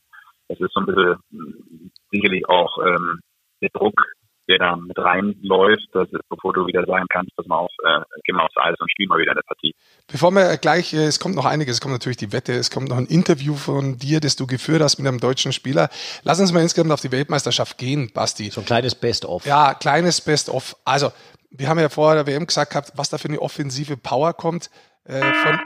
[0.49, 3.21] das ist so ein bisschen äh, sicherlich auch ähm,
[3.63, 4.01] der Druck,
[4.49, 8.01] der da mit reinläuft, dass es, bevor du wieder sagen kannst, dass man auf, äh,
[8.25, 9.75] gehen wir aufs Eis und spielen mal wieder eine Partie.
[10.11, 12.89] Bevor wir gleich, äh, es kommt noch einiges, es kommt natürlich die Wette, es kommt
[12.89, 15.89] noch ein Interview von dir, das du geführt hast mit einem deutschen Spieler.
[16.25, 18.51] Lass uns mal insgesamt auf die Weltmeisterschaft gehen, Basti.
[18.51, 19.47] So ein kleines Best-of.
[19.47, 20.77] Ja, kleines Best-of.
[20.85, 21.11] Also,
[21.51, 24.71] wir haben ja vor der WM gesagt gehabt, was da für eine offensive Power kommt.
[25.05, 25.61] Äh, von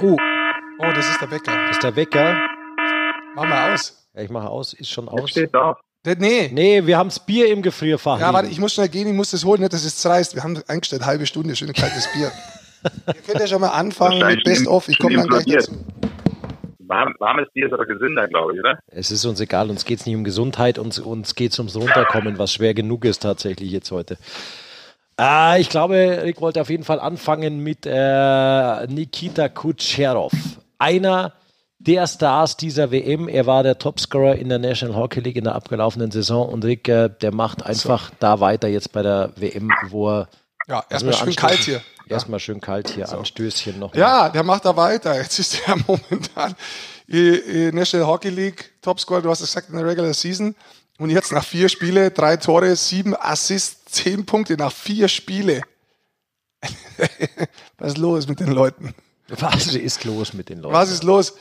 [0.00, 0.16] oh,
[0.80, 1.52] oh, das ist der Wecker.
[1.66, 2.36] Das ist der Wecker.
[3.34, 4.08] Mach mal aus.
[4.14, 5.30] Ja, ich mache aus, ist schon aus.
[5.30, 5.76] steht da.
[6.04, 6.50] Nee.
[6.52, 8.18] Nee, wir haben das Bier im Gefrierfach.
[8.20, 10.34] Ja, warte, ich muss schnell gehen, ich muss das holen, nicht, dass es zerreißt.
[10.34, 12.32] Wir haben eingestellt, halbe Stunde, schön kaltes Bier.
[13.06, 14.88] Ihr könnt ja schon mal anfangen mit Best of.
[14.88, 15.72] Ich komme dann gleich dazu.
[16.78, 18.80] Warm, warmes Bier ist aber gesünder, glaube ich, oder?
[18.88, 21.76] Es ist uns egal, uns geht es nicht um Gesundheit, uns, uns geht es ums
[21.76, 24.16] Runterkommen, was schwer genug ist tatsächlich jetzt heute.
[25.20, 30.32] Äh, ich glaube, Rick wollte auf jeden Fall anfangen mit äh, Nikita Kutcherov.
[30.80, 31.34] Einer
[31.78, 33.28] der Stars dieser WM.
[33.28, 36.84] Er war der Topscorer in der National Hockey League in der abgelaufenen Saison und Rick,
[36.84, 38.16] der macht einfach so.
[38.20, 40.28] da weiter jetzt bei der WM, wo er.
[40.68, 41.82] Ja, erstmal schön kalt hier.
[42.08, 43.18] Erstmal schön kalt hier, so.
[43.18, 43.94] Anstößchen noch.
[43.94, 45.16] Ja, der macht da weiter.
[45.16, 46.56] Jetzt ist er momentan
[47.06, 50.56] National Hockey League Topscorer, du hast es gesagt, in der Regular Season.
[50.98, 55.62] Und jetzt nach vier Spiele, drei Tore, sieben Assists, zehn Punkte nach vier Spiele.
[57.78, 58.94] Was ist los mit den Leuten?
[59.38, 60.74] Was ist los mit den Leuten?
[60.74, 61.34] Was ist los?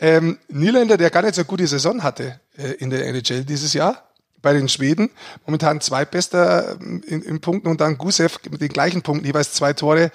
[0.00, 3.72] Ähm, Niederländer, der gar nicht so eine gute Saison hatte äh, in der NHL dieses
[3.74, 4.02] Jahr,
[4.42, 5.10] bei den Schweden.
[5.46, 9.72] Momentan zweitbester ähm, in, in Punkten und dann Gusev mit den gleichen Punkten, jeweils zwei
[9.72, 10.10] Tore,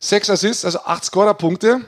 [0.00, 1.80] sechs Assists, also acht Scorerpunkte.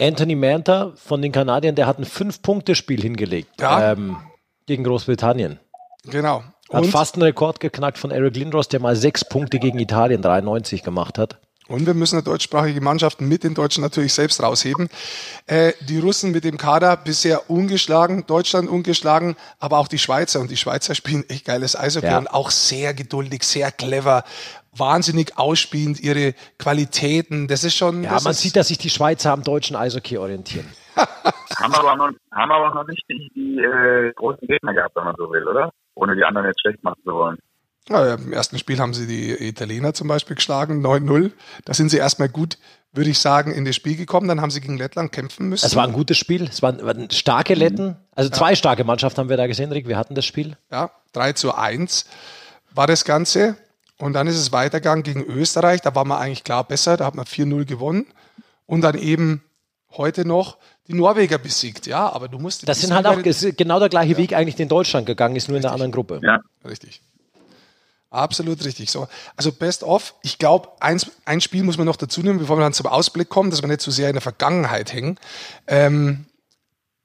[0.00, 3.92] Anthony Manta von den Kanadiern, der hat ein Fünf-Punkte-Spiel hingelegt Ja.
[3.92, 4.16] ähm,
[4.66, 5.58] gegen Großbritannien.
[6.04, 6.44] Genau.
[6.72, 10.22] Hat Und, fast einen Rekord geknackt von Eric Lindros, der mal sechs Punkte gegen Italien
[10.22, 11.40] 93 gemacht hat.
[11.68, 14.88] Und wir müssen eine deutschsprachige Mannschaft mit den Deutschen natürlich selbst rausheben.
[15.46, 20.40] Äh, die Russen mit dem Kader bisher ungeschlagen, Deutschland ungeschlagen, aber auch die Schweizer.
[20.40, 22.18] Und die Schweizer spielen echt geiles Eishockey Ja.
[22.18, 24.24] und auch sehr geduldig, sehr clever,
[24.76, 27.48] wahnsinnig ausspielend ihre Qualitäten.
[27.48, 28.02] Das ist schon.
[28.04, 30.66] Ja, man ist, sieht, dass sich die Schweizer am deutschen Eishockey orientieren.
[31.58, 35.14] Haben aber noch, haben aber noch nicht die, die äh, großen Gegner gehabt, wenn man
[35.16, 35.70] so will, oder?
[35.94, 37.36] Ohne die anderen jetzt schlecht machen zu wollen.
[37.88, 41.32] Ja, ja, Im ersten Spiel haben sie die Italiener zum Beispiel geschlagen, 9-0.
[41.64, 42.58] Da sind sie erstmal gut,
[42.92, 44.28] würde ich sagen, in das Spiel gekommen.
[44.28, 45.64] Dann haben sie gegen Lettland kämpfen müssen.
[45.64, 46.44] Es war ein gutes Spiel.
[46.44, 47.96] Es waren, waren starke Letten.
[48.14, 49.88] Also zwei starke Mannschaften haben wir da gesehen, Rick.
[49.88, 50.56] Wir hatten das Spiel.
[50.70, 52.06] Ja, 3 zu 1
[52.74, 53.56] war das Ganze.
[53.98, 55.80] Und dann ist es weitergegangen gegen Österreich.
[55.80, 56.96] Da war man eigentlich klar besser.
[56.96, 58.06] Da hat man 4-0 gewonnen.
[58.66, 59.42] Und dann eben
[59.96, 61.86] heute noch die Norweger besiegt.
[61.86, 62.68] Ja, aber du musst.
[62.68, 63.20] Das sind halt auch
[63.56, 66.20] genau der gleiche Weg eigentlich, den Deutschland gegangen ist, nur in der anderen Gruppe.
[66.22, 67.00] Ja, Richtig.
[68.10, 68.90] Absolut richtig.
[68.90, 70.14] So, also Best of.
[70.22, 73.28] Ich glaube, eins, ein Spiel muss man noch dazu nehmen, bevor wir dann zum Ausblick
[73.28, 75.18] kommen, dass wir nicht zu sehr in der Vergangenheit hängen.
[75.66, 76.24] Ähm,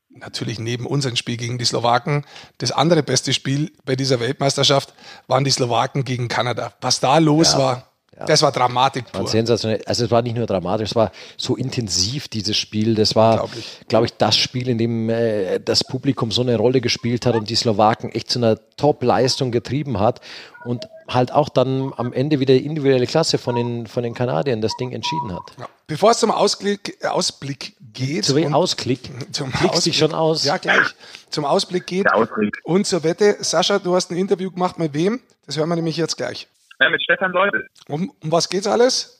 [0.09, 2.25] natürlich neben unserem Spiel gegen die Slowaken.
[2.59, 4.93] Das andere beste Spiel bei dieser Weltmeisterschaft
[5.27, 6.73] waren die Slowaken gegen Kanada.
[6.81, 7.59] Was da los Ja.
[7.59, 7.87] war,
[8.27, 9.27] das war Dramatik pur.
[9.27, 9.81] sensationell.
[9.87, 12.93] Also es war nicht nur dramatisch, es war so intensiv, dieses Spiel.
[12.93, 13.49] Das war,
[13.87, 17.49] glaube ich, das Spiel, in dem äh, das Publikum so eine Rolle gespielt hat und
[17.49, 20.21] die Slowaken echt zu einer Top-Leistung getrieben hat
[20.63, 24.61] und halt auch dann am Ende wieder die individuelle Klasse von den, von den Kanadiern
[24.61, 25.43] das Ding entschieden hat.
[25.59, 25.67] Ja.
[25.87, 28.25] Bevor es zum Ausblick, äh, Ausblick geht.
[28.25, 29.01] Zu und- Ausklick?
[29.31, 30.45] Zum Klickst dich schon aus?
[30.45, 30.93] Ja, gleich.
[31.29, 32.05] Zum Ausblick geht.
[32.05, 32.57] der Ausblick.
[32.63, 35.21] Und zur Wette, Sascha, du hast ein Interview gemacht mit wem?
[35.45, 36.47] Das hören wir nämlich jetzt gleich.
[36.79, 37.67] Ja, mit Stefan Leubel.
[37.87, 39.19] Um, um was geht's alles?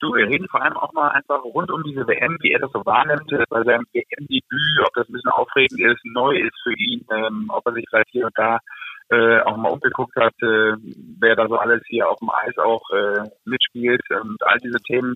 [0.00, 2.70] Du, wir reden vor allem auch mal einfach rund um diese WM, wie er das
[2.72, 6.72] so wahrnimmt, äh, bei seinem WM-Debüt, ob das ein bisschen aufregend ist, neu ist für
[6.78, 8.58] ihn, ähm, ob er sich vielleicht hier und da
[9.10, 10.74] äh, auch mal umgeguckt hat, äh,
[11.20, 15.14] wer da so alles hier auf dem Eis auch äh, mitspielt und all diese Themen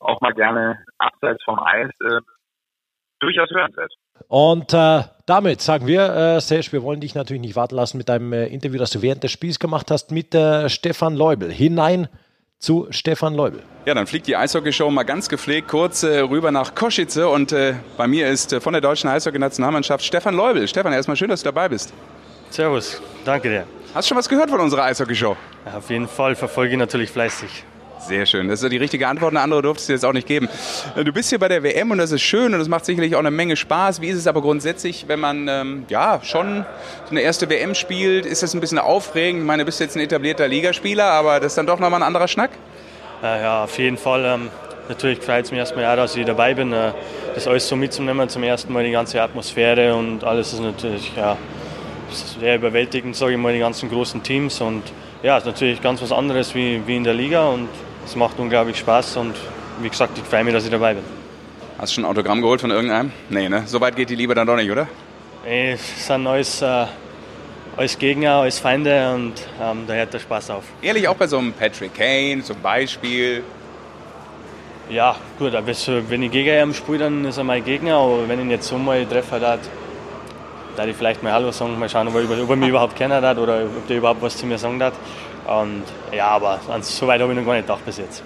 [0.00, 2.20] auch mal gerne abseits vom Eis äh,
[3.20, 3.92] durchaus hörenswert.
[4.28, 8.08] Und äh, damit sagen wir, äh, Serge, wir wollen dich natürlich nicht warten lassen mit
[8.08, 11.50] deinem äh, Interview, das du während des Spiels gemacht hast mit äh, Stefan Leubel.
[11.50, 12.08] Hinein
[12.58, 13.62] zu Stefan Leubel.
[13.84, 17.74] Ja, dann fliegt die Eishockeyshow mal ganz gepflegt kurz äh, rüber nach Koschice und äh,
[17.98, 20.66] bei mir ist äh, von der deutschen Eishockey-Nationalmannschaft Stefan Leubel.
[20.66, 21.92] Stefan, erstmal schön, dass du dabei bist.
[22.54, 23.66] Servus, danke dir.
[23.92, 25.36] Hast du schon was gehört von unserer Eishockeyshow?
[25.66, 27.64] Ja, Auf jeden Fall verfolge ich natürlich fleißig.
[27.98, 28.46] Sehr schön.
[28.46, 29.32] Das ist ja die richtige Antwort.
[29.32, 30.48] Eine andere durftest du jetzt auch nicht geben.
[30.94, 33.18] Du bist hier bei der WM und das ist schön und das macht sicherlich auch
[33.18, 34.00] eine Menge Spaß.
[34.00, 36.64] Wie ist es aber grundsätzlich, wenn man ähm, ja schon
[37.06, 38.24] so eine erste WM spielt?
[38.24, 39.40] Ist das ein bisschen aufregend?
[39.40, 42.06] Ich meine, du bist jetzt ein etablierter Ligaspieler, aber das ist dann doch nochmal ein
[42.06, 42.50] anderer Schnack?
[43.20, 44.24] Äh, ja, auf jeden Fall.
[44.24, 44.50] Ähm,
[44.88, 46.72] natürlich freut es mich erstmal auch, dass ich dabei bin.
[46.72, 46.92] Äh,
[47.34, 51.36] das alles so mitzunehmen, zum ersten Mal die ganze Atmosphäre und alles ist natürlich ja,
[52.10, 54.60] sehr überwältigend, sage ich mal, die ganzen großen Teams.
[54.60, 54.82] Und
[55.22, 57.68] ja, ist natürlich ganz was anderes wie, wie in der Liga und
[58.04, 59.34] es macht unglaublich Spaß und
[59.80, 61.04] wie gesagt, ich freue mich, dass ich dabei bin.
[61.78, 63.10] Hast du schon ein Autogramm geholt von irgendeinem?
[63.28, 63.64] Nee, ne?
[63.66, 64.86] So weit geht die Liebe dann doch nicht, oder?
[65.44, 66.86] Ey, Es sind alles, äh,
[67.76, 70.64] alles Gegner, alles Feinde und ähm, da hört der Spaß auf.
[70.80, 73.42] Ehrlich, auch bei so einem Patrick Kane zum Beispiel.
[74.90, 77.96] Ja, gut, aber wenn ich gegen ihn spiele, dann ist er mein Gegner.
[77.96, 79.58] Aber wenn ich ihn jetzt so mal treffe, dann
[80.76, 82.96] da ich vielleicht mal Hallo sagen, mal schauen, ob er, über- ob er mich überhaupt
[82.96, 84.94] kennen hat oder ob der überhaupt was zu mir sagen hat.
[85.46, 85.82] Und
[86.12, 88.22] ja, aber so weit habe ich noch gar nicht gedacht bis jetzt.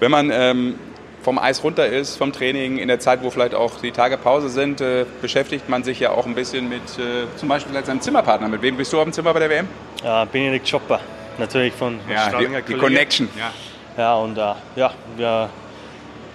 [0.00, 0.74] Wenn man ähm,
[1.22, 4.48] vom Eis runter ist, vom Training, in der Zeit, wo vielleicht auch die Tage Pause
[4.48, 8.48] sind, äh, beschäftigt man sich ja auch ein bisschen mit äh, zum Beispiel seinem Zimmerpartner.
[8.48, 9.68] Mit wem bist du auf dem Zimmer bei der WM?
[10.02, 11.00] Ja, Benedikt Chopper,
[11.38, 12.78] natürlich von von die, die.
[12.78, 13.28] Connection.
[13.38, 13.50] Ja.
[13.98, 15.50] Ja, und äh, ja, wir,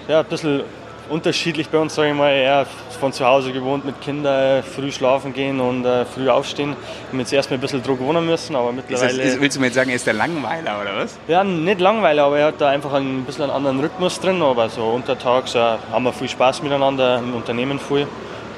[0.08, 0.62] ja, ein bisschen
[1.10, 2.30] unterschiedlich bei uns, sage ich mal.
[2.30, 2.66] Er
[3.00, 6.70] von zu Hause gewohnt mit Kindern, früh schlafen gehen und äh, früh aufstehen.
[6.70, 9.22] Wir haben jetzt erstmal ein bisschen Druck wohnen müssen, aber Ist das, mittlerweile.
[9.24, 11.18] ist, willst du mir jetzt sagen, er ist der Langweiler oder was?
[11.28, 14.42] Ja, nicht langweilig, aber er hat da einfach ein bisschen einen anderen Rhythmus drin.
[14.42, 18.08] Aber so untertags ja, haben wir viel Spaß miteinander, im Unternehmen viel.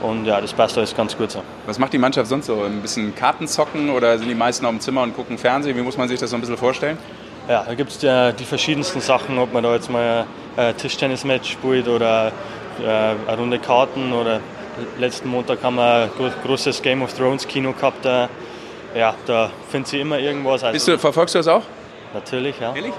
[0.02, 1.42] Und ja, das passt alles ganz gut so.
[1.66, 2.62] Was macht die Mannschaft sonst so?
[2.62, 5.76] Ein bisschen Karten zocken oder sind die meisten auf dem Zimmer und gucken Fernsehen?
[5.76, 6.98] Wie muss man sich das so ein bisschen vorstellen?
[7.50, 10.26] Ja, da gibt es ja die verschiedensten Sachen, ob man da jetzt mal
[10.58, 12.32] ein Tischtennismatch spielt oder
[12.82, 14.42] äh, eine Runde Karten oder
[15.00, 18.06] letzten Montag haben wir ein großes Game of Thrones Kino gehabt.
[18.06, 18.28] Äh,
[18.96, 20.64] ja, da findet sie immer irgendwas.
[20.64, 21.64] Also, Bist du, verfolgst du das auch?
[22.14, 22.76] Natürlich, ja.
[22.76, 22.94] Ehrlich?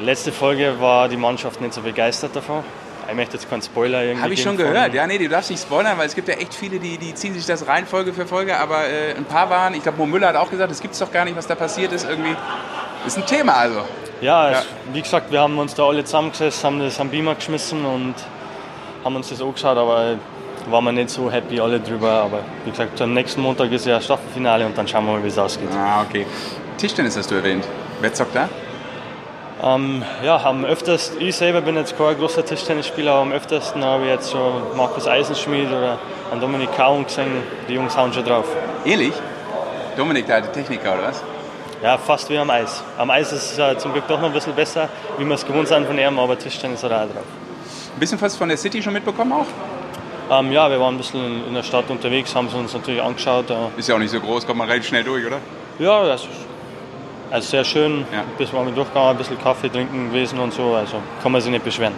[0.00, 2.64] Letzte Folge war die Mannschaft nicht so begeistert davon.
[3.08, 4.22] Ich möchte jetzt keinen Spoiler irgendwie.
[4.22, 4.94] Habe ich schon gehört.
[4.94, 7.34] Ja, nee, du darfst nicht spoilern, weil es gibt ja echt viele, die, die ziehen
[7.34, 8.58] sich das rein Folge für Folge.
[8.58, 11.00] Aber äh, ein paar waren, ich glaube, Mo Müller hat auch gesagt, es gibt es
[11.00, 12.08] doch gar nicht, was da passiert ist.
[12.08, 12.34] Irgendwie
[13.06, 13.82] ist ein Thema also.
[14.20, 14.58] Ja, ja.
[14.58, 18.14] Es, wie gesagt, wir haben uns da alle zusammengesetzt, haben das am Beamer geschmissen und
[19.04, 20.16] haben uns das angeschaut, aber
[20.70, 22.10] waren wir nicht so happy alle drüber.
[22.10, 25.28] Aber wie gesagt, am nächsten Montag ist ja Staffelfinale und dann schauen wir mal, wie
[25.28, 25.68] es ausgeht.
[25.76, 26.26] Ah, okay.
[26.78, 27.66] Tischtennis hast du erwähnt.
[28.00, 28.48] Wer zockt da?
[29.62, 34.04] Ähm, ja, am öftersten, ich selber bin jetzt kein großer Tischtennisspieler, aber am öftersten habe
[34.04, 35.98] ich jetzt so Markus Eisenschmied oder
[36.32, 37.42] an Dominik Kaun gesehen.
[37.68, 38.44] Die Jungs hauen schon drauf.
[38.84, 39.14] Ehrlich?
[39.96, 41.22] Dominik, der alte Techniker oder was?
[41.84, 42.82] Ja, fast wie am Eis.
[42.96, 45.44] Am Eis ist es ja zum Glück doch noch ein bisschen besser, wie wir es
[45.44, 47.26] gewohnt sind von ihm, aber Tischtennis hat er auch drauf.
[47.94, 50.40] Ein bisschen was von der City schon mitbekommen auch?
[50.40, 53.52] Ähm, ja, wir waren ein bisschen in der Stadt unterwegs, haben es uns natürlich angeschaut.
[53.76, 55.40] Ist ja auch nicht so groß, kommt man relativ schnell durch, oder?
[55.78, 56.30] Ja, das ist
[57.30, 58.06] also sehr schön.
[58.10, 58.24] Ja.
[58.38, 60.76] Bis wir durchgegangen, ein bisschen Kaffee trinken gewesen und so.
[60.76, 61.92] Also kann man sich nicht beschweren.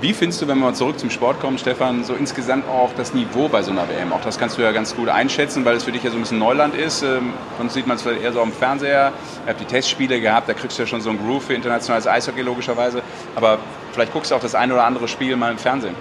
[0.00, 3.12] Wie findest du, wenn wir mal zurück zum Sport kommen, Stefan, so insgesamt auch das
[3.12, 4.14] Niveau bei so einer WM?
[4.14, 6.22] Auch das kannst du ja ganz gut einschätzen, weil es für dich ja so ein
[6.22, 7.02] bisschen Neuland ist.
[7.02, 9.12] Ähm, sonst sieht man es vielleicht eher so am Fernseher.
[9.44, 12.06] Ihr habt die Testspiele gehabt, da kriegst du ja schon so einen Groove für internationales
[12.06, 13.02] Eishockey logischerweise.
[13.36, 13.58] Aber
[13.92, 15.94] vielleicht guckst du auch das ein oder andere Spiel mal im Fernsehen.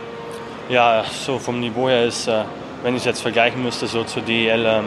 [0.69, 2.43] Ja, so vom Niveau her ist, äh,
[2.83, 4.81] wenn ich es jetzt vergleichen müsste, so zur DEL,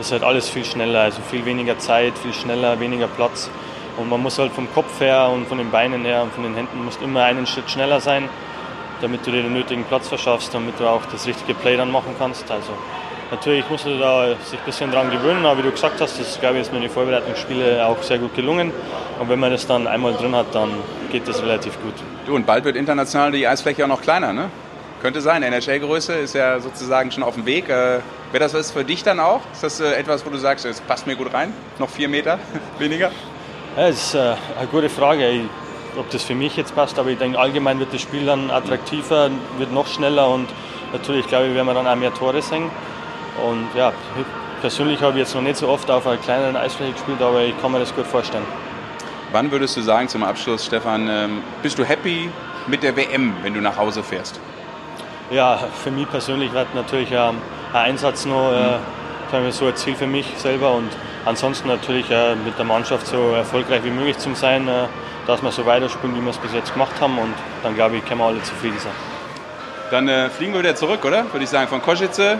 [0.00, 1.02] ist halt alles viel schneller.
[1.02, 3.50] Also viel weniger Zeit, viel schneller, weniger Platz.
[3.98, 6.54] Und man muss halt vom Kopf her und von den Beinen her und von den
[6.54, 8.30] Händen muss immer einen Schritt schneller sein
[9.04, 12.14] damit du dir den nötigen Platz verschaffst, damit du auch das richtige Play dann machen
[12.18, 12.50] kannst.
[12.50, 12.72] Also
[13.30, 16.40] natürlich musst du da sich ein bisschen dran gewöhnen, aber wie du gesagt hast, das
[16.40, 18.72] glaube ich ist mir in den Vorbereitungsspielen auch sehr gut gelungen.
[19.20, 20.70] Und wenn man das dann einmal drin hat, dann
[21.12, 21.94] geht das relativ gut.
[22.26, 24.50] Du, und bald wird international die Eisfläche auch noch kleiner, ne?
[25.02, 25.42] Könnte sein.
[25.42, 27.68] NHL-Größe ist ja sozusagen schon auf dem Weg.
[27.68, 28.00] Äh,
[28.32, 29.42] Wäre das was für dich dann auch?
[29.52, 31.52] Ist das äh, etwas, wo du sagst, es passt mir gut rein?
[31.78, 32.38] Noch vier Meter
[32.78, 33.10] weniger?
[33.76, 35.28] Ja, das ist äh, eine gute Frage.
[35.28, 35.42] Ich
[35.98, 39.30] ob das für mich jetzt passt, aber ich denke, allgemein wird das Spiel dann attraktiver,
[39.58, 40.48] wird noch schneller und
[40.92, 42.70] natürlich, glaube ich, werden wir dann auch mehr Tore sehen.
[43.44, 43.92] Und ja,
[44.60, 47.60] persönlich habe ich jetzt noch nicht so oft auf einer kleineren Eisfläche gespielt, aber ich
[47.60, 48.44] kann mir das gut vorstellen.
[49.32, 52.30] Wann würdest du sagen zum Abschluss, Stefan, ähm, bist du happy
[52.66, 54.38] mit der WM, wenn du nach Hause fährst?
[55.30, 57.36] Ja, für mich persönlich wird natürlich ein
[57.72, 59.50] Einsatz noch mhm.
[59.50, 60.90] so ein Ziel für mich selber und
[61.24, 62.06] ansonsten natürlich
[62.44, 64.84] mit der Mannschaft so erfolgreich wie möglich zu sein äh,
[65.26, 67.18] dass wir so weiterspielen, wie wir es bis jetzt gemacht haben.
[67.18, 68.92] Und dann glaube ich, können wir alle zufrieden sein.
[69.90, 71.32] Dann äh, fliegen wir wieder zurück, oder?
[71.32, 72.38] Würde ich sagen, von Kosice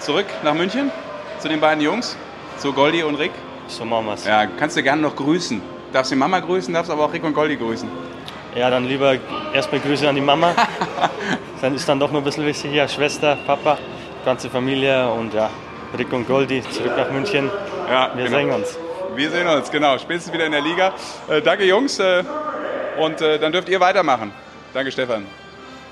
[0.00, 0.90] zurück nach München
[1.38, 2.16] zu den beiden Jungs,
[2.58, 3.32] zu Goldi und Rick.
[3.68, 4.24] So machen wir es.
[4.24, 5.60] Ja, kannst du gerne noch grüßen.
[5.92, 7.88] Darfst die Mama grüßen, darfst aber auch Rick und Goldi grüßen.
[8.54, 9.16] Ja, dann lieber
[9.52, 10.54] erstmal Grüße an die Mama.
[11.60, 13.78] dann ist dann doch noch ein bisschen wichtig, ja, Schwester, Papa,
[14.24, 15.50] ganze Familie und ja,
[15.96, 17.50] Rick und Goldi zurück nach München.
[17.90, 18.36] Ja, wir genau.
[18.38, 18.78] sehen uns.
[19.16, 19.96] Wir sehen uns, genau.
[19.96, 20.94] Spätestens wieder in der Liga.
[21.28, 21.98] Äh, danke, Jungs.
[21.98, 22.22] Äh,
[22.98, 24.30] und äh, dann dürft ihr weitermachen.
[24.74, 25.24] Danke, Stefan.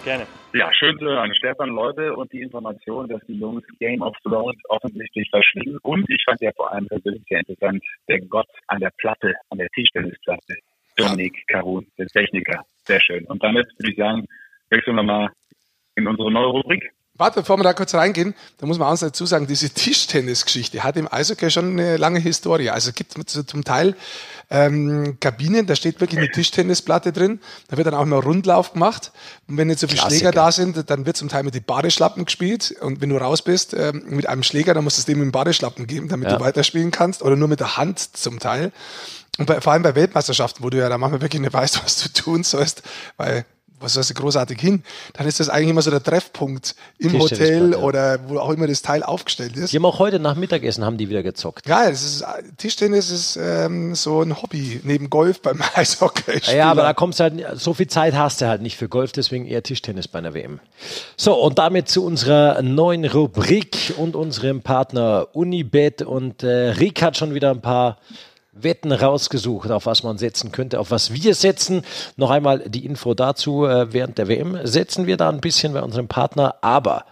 [0.05, 0.27] Gerne.
[0.53, 1.35] Ja, schön zu hören.
[1.35, 5.79] Stefan, Leute, und die Information, dass die Jungs Game of Thrones offensichtlich verschlingen.
[5.83, 9.59] Und ich fand ja vor allem persönlich sehr interessant, der Gott an der Platte, an
[9.59, 10.57] der Tischtennisplatte,
[10.97, 12.63] Dominik Karun, der Techniker.
[12.85, 13.25] Sehr schön.
[13.25, 14.27] Und damit würde ich sagen,
[14.69, 15.31] wechseln wir mal
[15.97, 16.93] in unsere neue Rubrik.
[17.17, 20.97] Warte, bevor wir da kurz reingehen, da muss man auch dazu sagen, diese Tischtennis-Geschichte hat
[20.97, 22.71] im Eishockey schon eine lange Historie.
[22.71, 23.95] Also es gibt zum Teil
[24.51, 27.41] ähm, Kabinen, da steht wirklich eine Tischtennisplatte drin.
[27.69, 29.13] Da wird dann auch mal Rundlauf gemacht.
[29.47, 30.19] Und wenn jetzt so viele Klassiker.
[30.19, 32.75] Schläger da sind, dann wird zum Teil mit den Badeschlappen gespielt.
[32.81, 35.27] Und wenn du raus bist ähm, mit einem Schläger, dann musst du es dem mit
[35.27, 36.37] dem Badeschlappen geben, damit ja.
[36.37, 37.23] du weiterspielen kannst.
[37.23, 38.73] Oder nur mit der Hand zum Teil.
[39.39, 42.03] Und bei, vor allem bei Weltmeisterschaften, wo du ja da manchmal wirklich nicht weißt, was
[42.03, 42.83] du tun sollst,
[43.17, 43.45] weil
[43.85, 47.75] was weiß ich, großartig hin, dann ist das eigentlich immer so der Treffpunkt im Hotel
[47.75, 49.73] oder wo auch immer das Teil aufgestellt ist.
[49.73, 51.69] Die haben auch heute nach Mittagessen haben die wieder gezockt.
[51.69, 52.25] Ja, das ist,
[52.57, 56.41] Tischtennis ist ähm, so ein Hobby neben Golf beim Eishockey.
[56.55, 59.13] Ja, aber da kommst du halt, so viel Zeit hast du halt nicht für Golf,
[59.13, 60.61] deswegen eher Tischtennis bei einer WM.
[61.17, 67.17] So, und damit zu unserer neuen Rubrik und unserem Partner Unibet und äh, Rick hat
[67.17, 67.99] schon wieder ein paar
[68.55, 71.83] Wetten rausgesucht, auf was man setzen könnte, auf was wir setzen.
[72.17, 73.67] Noch einmal die Info dazu.
[73.67, 77.05] Äh, während der WM setzen wir da ein bisschen bei unserem Partner, aber,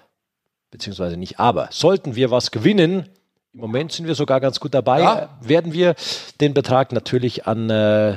[0.70, 3.09] beziehungsweise nicht aber, sollten wir was gewinnen,
[3.55, 5.28] im Moment sind wir sogar ganz gut dabei, ja.
[5.42, 5.94] werden wir
[6.40, 8.16] den Betrag natürlich an äh,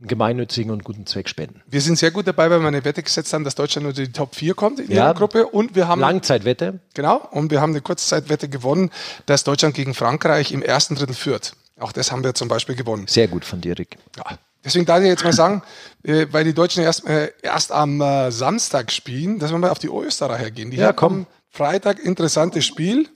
[0.00, 1.60] gemeinnützigen und guten Zweck spenden.
[1.66, 4.12] Wir sind sehr gut dabei, weil wir eine Wette gesetzt haben, dass Deutschland unter die
[4.12, 5.46] Top 4 kommt in ja, ihrer Gruppe.
[5.46, 6.00] Und wir haben.
[6.00, 6.80] Langzeitwette.
[6.94, 7.16] Genau.
[7.30, 8.90] Und wir haben eine Kurzzeitwette gewonnen,
[9.26, 11.52] dass Deutschland gegen Frankreich im ersten Drittel führt.
[11.80, 13.06] Auch das haben wir zum Beispiel gewonnen.
[13.08, 13.96] Sehr gut von dir, Rick.
[14.16, 14.38] Ja.
[14.64, 15.62] Deswegen darf ich jetzt mal sagen,
[16.02, 19.78] äh, weil die Deutschen erst, äh, erst am äh, Samstag spielen, dass wir mal auf
[19.78, 20.70] die Österreicher gehen.
[20.70, 21.26] Die ja, komm.
[21.48, 23.08] Freitag interessantes Spiel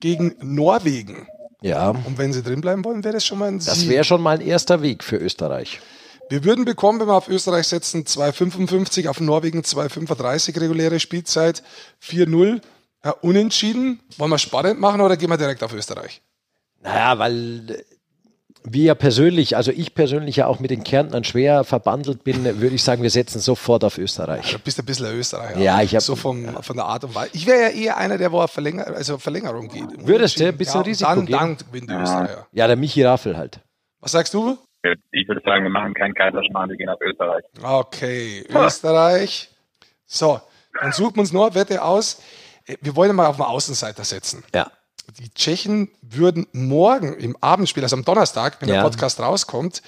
[0.00, 1.28] gegen Norwegen.
[1.62, 3.88] Ja, Und wenn sie drin bleiben wollen, wäre das schon mal ein das Sieg.
[3.88, 5.80] wäre schon mal ein erster Weg für Österreich.
[6.28, 11.62] Wir würden bekommen, wenn wir auf Österreich setzen, 2,55, auf Norwegen 2,35 reguläre Spielzeit,
[12.02, 12.60] 4-0.
[13.04, 14.00] Ja, unentschieden.
[14.18, 16.20] Wollen wir spannend machen oder gehen wir direkt auf Österreich?
[16.84, 17.82] Naja, weil äh,
[18.66, 22.74] wir ja persönlich, also ich persönlich ja auch mit den Kärntnern schwer verbandelt bin, würde
[22.76, 24.52] ich sagen, wir setzen sofort auf Österreich.
[24.52, 25.58] Du bist ein bisschen ein Österreicher.
[25.58, 27.30] Ja, ich hab- So vom, von der Art und Weise.
[27.34, 30.06] Ich wäre ja eher einer, der wo auf Verlänger, also Verlängerung geht.
[30.06, 31.36] Würdest du ein bisschen ja, Risiko dann, gehen?
[31.38, 32.46] Dann gewinnt die Österreicher.
[32.52, 33.60] Ja, der Michi Raffel halt.
[34.00, 34.56] Was sagst du?
[35.12, 37.42] Ich würde sagen, wir machen keinen Kaiserschmarrn, wir gehen auf Österreich.
[37.62, 39.48] Okay, Österreich.
[40.06, 40.40] So,
[40.78, 42.20] dann suchen wir uns noch Wette aus.
[42.66, 44.44] Äh, Wir wollen mal auf den Außenseiter setzen.
[44.54, 44.70] Ja.
[45.18, 48.76] Die Tschechen würden morgen im Abendspiel, also am Donnerstag, wenn Ja.
[48.76, 49.82] der Podcast rauskommt,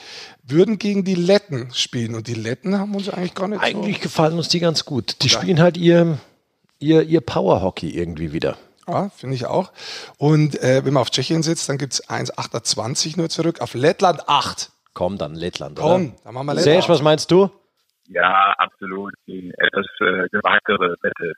[0.44, 2.14] würden gegen die Letten spielen.
[2.14, 5.16] Und die Letten haben uns eigentlich gar nicht Eigentlich gefallen uns die ganz gut.
[5.22, 6.18] Die spielen halt ihr,
[6.78, 8.56] ihr, ihr Power-Hockey irgendwie wieder.
[8.86, 8.92] so.
[8.92, 9.72] Ja, finde ich auch.
[10.18, 13.60] Und äh, wenn man auf Tschechien sitzt, dann gibt es 1,28 nur zurück.
[13.60, 14.70] Auf Lettland 8.
[14.94, 16.14] Komm dann, Lettland, Komm, oder?
[16.24, 16.82] dann machen wir Lettland.
[16.82, 17.50] Serge, was meinst du?
[18.08, 19.12] Ja, absolut.
[19.26, 21.32] Die etwas äh, gewagtere Wette.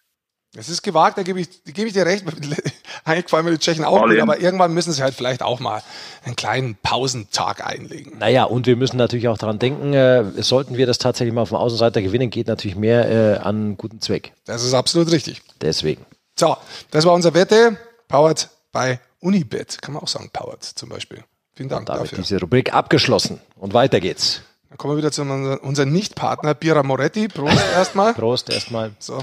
[0.59, 2.25] Es ist gewagt, da gebe ich, da gebe ich dir recht.
[3.05, 5.83] Eigentlich gefallen mir die Tschechen auch gut, aber irgendwann müssen sie halt vielleicht auch mal
[6.25, 8.18] einen kleinen Pausentag einlegen.
[8.18, 11.51] Naja, und wir müssen natürlich auch daran denken, äh, sollten wir das tatsächlich mal auf
[11.51, 14.33] dem Außenseiter gewinnen, geht natürlich mehr äh, an guten Zweck.
[14.47, 15.42] Das ist absolut richtig.
[15.61, 16.05] Deswegen.
[16.37, 16.57] So,
[16.90, 17.77] das war unsere Wette.
[18.09, 19.81] Powered bei Unibet.
[19.81, 21.23] Kann man auch sagen, powered zum Beispiel.
[21.55, 22.18] Vielen Dank Damit dafür.
[22.18, 23.40] diese Rubrik abgeschlossen.
[23.57, 24.42] Und weiter geht's.
[24.68, 27.29] Dann kommen wir wieder zu unserem unserem Nicht-Partner, Bira Moretti.
[27.29, 28.14] Prost erstmal.
[28.14, 28.90] Prost erstmal.
[28.99, 29.23] So.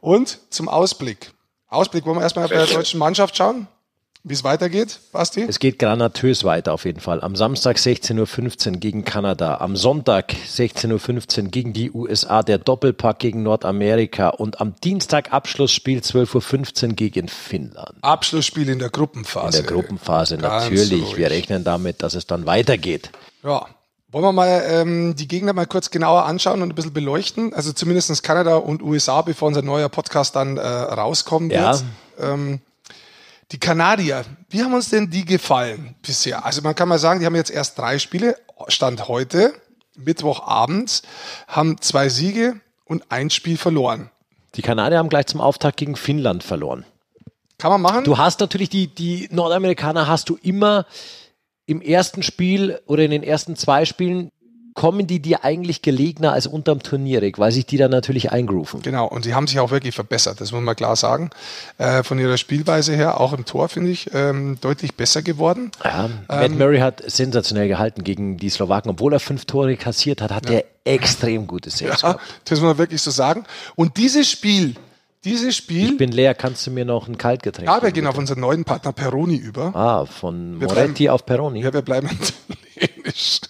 [0.00, 1.32] Und zum Ausblick.
[1.68, 3.66] Ausblick, wollen wir erstmal bei der deutschen Mannschaft schauen,
[4.24, 5.42] wie es weitergeht, Basti?
[5.48, 7.20] Es geht granatös weiter auf jeden Fall.
[7.22, 13.20] Am Samstag 16.15 Uhr gegen Kanada, am Sonntag 16.15 Uhr gegen die USA, der Doppelpack
[13.20, 17.94] gegen Nordamerika und am Dienstag Abschlussspiel 12.15 Uhr gegen Finnland.
[18.02, 19.62] Abschlussspiel in der In Gruppenphase.
[19.62, 21.02] der Gruppenphase Ganz natürlich.
[21.04, 21.16] ruhig.
[21.16, 23.10] Wir rechnen damit, dass es dann weitergeht.
[23.44, 23.66] Ja.
[24.10, 27.52] Wollen wir mal ähm, die Gegner mal kurz genauer anschauen und ein bisschen beleuchten?
[27.52, 31.72] Also zumindest Kanada und USA, bevor unser neuer Podcast dann äh, rauskommen Ja.
[31.72, 31.84] wird.
[32.18, 32.60] Ähm,
[33.52, 36.44] die Kanadier, wie haben uns denn die gefallen bisher?
[36.46, 38.36] Also man kann mal sagen, die haben jetzt erst drei Spiele,
[38.68, 39.52] Stand heute,
[39.96, 41.02] Mittwochabend,
[41.46, 44.10] haben zwei Siege und ein Spiel verloren.
[44.54, 46.86] Die Kanadier haben gleich zum Auftakt gegen Finnland verloren.
[47.58, 48.04] Kann man machen?
[48.04, 50.86] Du hast natürlich die, die Nordamerikaner hast du immer
[51.68, 54.30] im ersten Spiel oder in den ersten zwei Spielen
[54.74, 58.80] kommen die dir eigentlich gelegener als unterm Turnierig, weil sich die dann natürlich eingrooven.
[58.80, 61.30] Genau, und sie haben sich auch wirklich verbessert, das muss man klar sagen.
[61.78, 65.72] Äh, von ihrer Spielweise her, auch im Tor, finde ich, ähm, deutlich besser geworden.
[65.84, 68.92] Ja, Matt Murray hat sensationell gehalten gegen die Slowaken.
[68.92, 72.20] Obwohl er fünf Tore kassiert hat, hat er extrem gute Saves Ja, gehabt.
[72.44, 73.44] das muss man wirklich so sagen.
[73.74, 74.76] Und dieses Spiel,
[75.28, 78.12] dieses Spiel, Ich bin leer, kannst du mir noch ein Kaltgetränk ja, wir gehen auf
[78.12, 78.20] bitte?
[78.20, 79.74] unseren neuen Partner Peroni über.
[79.74, 81.62] Ah, von Wir Moretti auf Peroni.
[81.62, 82.08] Ja, wir bleiben
[82.76, 83.40] italienisch.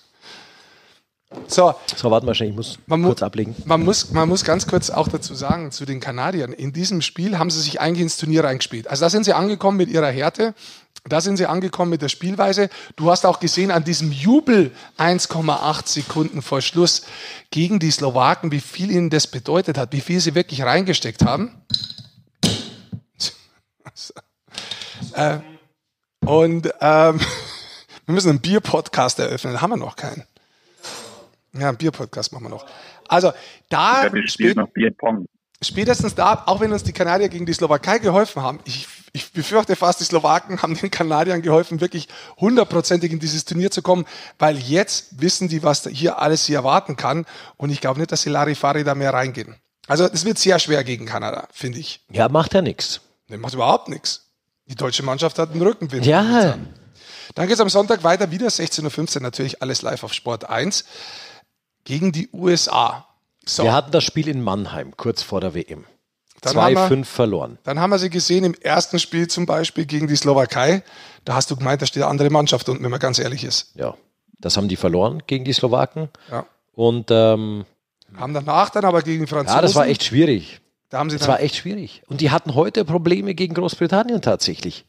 [1.46, 3.54] So, So, warte mal schnell, ich muss Man mu- kurz ablegen.
[3.66, 7.38] man muss, man muss ganz kurz auch dazu sagen, zu den Kanadiern, in diesem Spiel
[7.38, 8.88] haben sie sich eigentlich ins Turnier reingespielt.
[8.88, 10.54] Also da sind sie angekommen mit ihrer Härte,
[11.06, 12.70] da sind sie angekommen mit der Spielweise.
[12.96, 17.02] Du hast auch gesehen an diesem Jubel 1,8 Sekunden vor Schluss
[17.50, 21.60] gegen die Slowaken, wie viel ihnen das bedeutet hat, wie viel sie wirklich reingesteckt haben.
[25.14, 25.38] äh,
[26.24, 27.20] und ähm,
[28.06, 30.24] wir müssen einen Bier-Podcast eröffnen, haben wir noch keinen.
[31.60, 32.66] Ja, einen Bier-Podcast machen wir noch.
[33.08, 33.32] Also
[33.68, 35.26] da Ja, wir spielen spät, noch Bierpong.
[35.62, 39.74] spätestens da, auch wenn uns die Kanadier gegen die Slowakei geholfen haben, ich, ich befürchte
[39.76, 44.04] fast, die Slowaken haben den Kanadiern geholfen, wirklich hundertprozentig in dieses Turnier zu kommen,
[44.38, 47.26] weil jetzt wissen die, was hier alles sie erwarten kann.
[47.56, 49.56] Und ich glaube nicht, dass die Larifari da mehr reingehen.
[49.86, 52.04] Also es wird sehr schwer gegen Kanada, finde ich.
[52.10, 53.00] Ja, macht ja nichts.
[53.30, 54.26] Der macht überhaupt nichts.
[54.66, 56.04] Die deutsche Mannschaft hat einen Rückenwind.
[56.04, 56.58] Ja,
[57.34, 60.84] Dann geht es am Sonntag weiter, wieder 16.15 Uhr, natürlich alles live auf Sport 1,
[61.88, 63.06] gegen die USA.
[63.44, 65.84] So, wir hatten das Spiel in Mannheim, kurz vor der WM.
[66.42, 67.58] Dann haben wir- 2-5 verloren.
[67.64, 70.84] dann haben wir sie gesehen im ersten Spiel zum Beispiel gegen die Slowakei.
[71.24, 73.72] Da hast du gemeint, da steht eine andere Mannschaft unten, wenn man ganz ehrlich ist.
[73.74, 73.94] Ja,
[74.38, 76.10] das haben die verloren gegen die Slowaken.
[76.30, 76.46] Ja.
[76.74, 77.64] Und ähm,
[78.16, 79.56] Haben danach dann aber gegen die Franzosen.
[79.56, 80.60] ja, das war echt schwierig.
[80.90, 82.02] Da Das war echt schwierig.
[82.06, 84.84] Und die hatten heute Probleme gegen Großbritannien tatsächlich.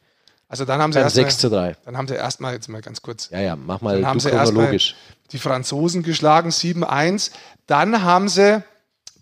[0.50, 1.76] Also dann haben sie erstmal, 6 zu 3.
[1.86, 4.30] dann haben sie erstmal, jetzt mal ganz kurz, Ja, ja, mach mal dann haben sie
[4.30, 4.96] erstmal chronologisch.
[5.32, 7.32] die Franzosen geschlagen, 7-1.
[7.68, 8.64] Dann haben sie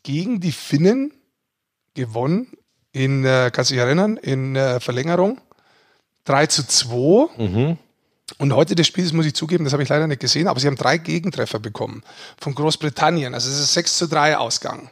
[0.04, 1.12] gegen die Finnen
[1.94, 2.48] gewonnen,
[2.94, 5.40] in, äh, kannst du dich erinnern, in äh, Verlängerung.
[6.26, 7.28] 3 zu 2.
[7.38, 7.78] Mhm.
[8.40, 10.68] Und heute des Spiels, muss ich zugeben, das habe ich leider nicht gesehen, aber sie
[10.68, 12.04] haben drei Gegentreffer bekommen
[12.40, 13.34] von Großbritannien.
[13.34, 14.92] Also es ist 6 zu 3 Ausgang.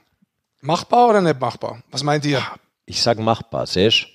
[0.61, 1.81] Machbar oder nicht machbar?
[1.91, 2.41] Was meint ihr?
[2.85, 4.14] Ich sage machbar, Sesh.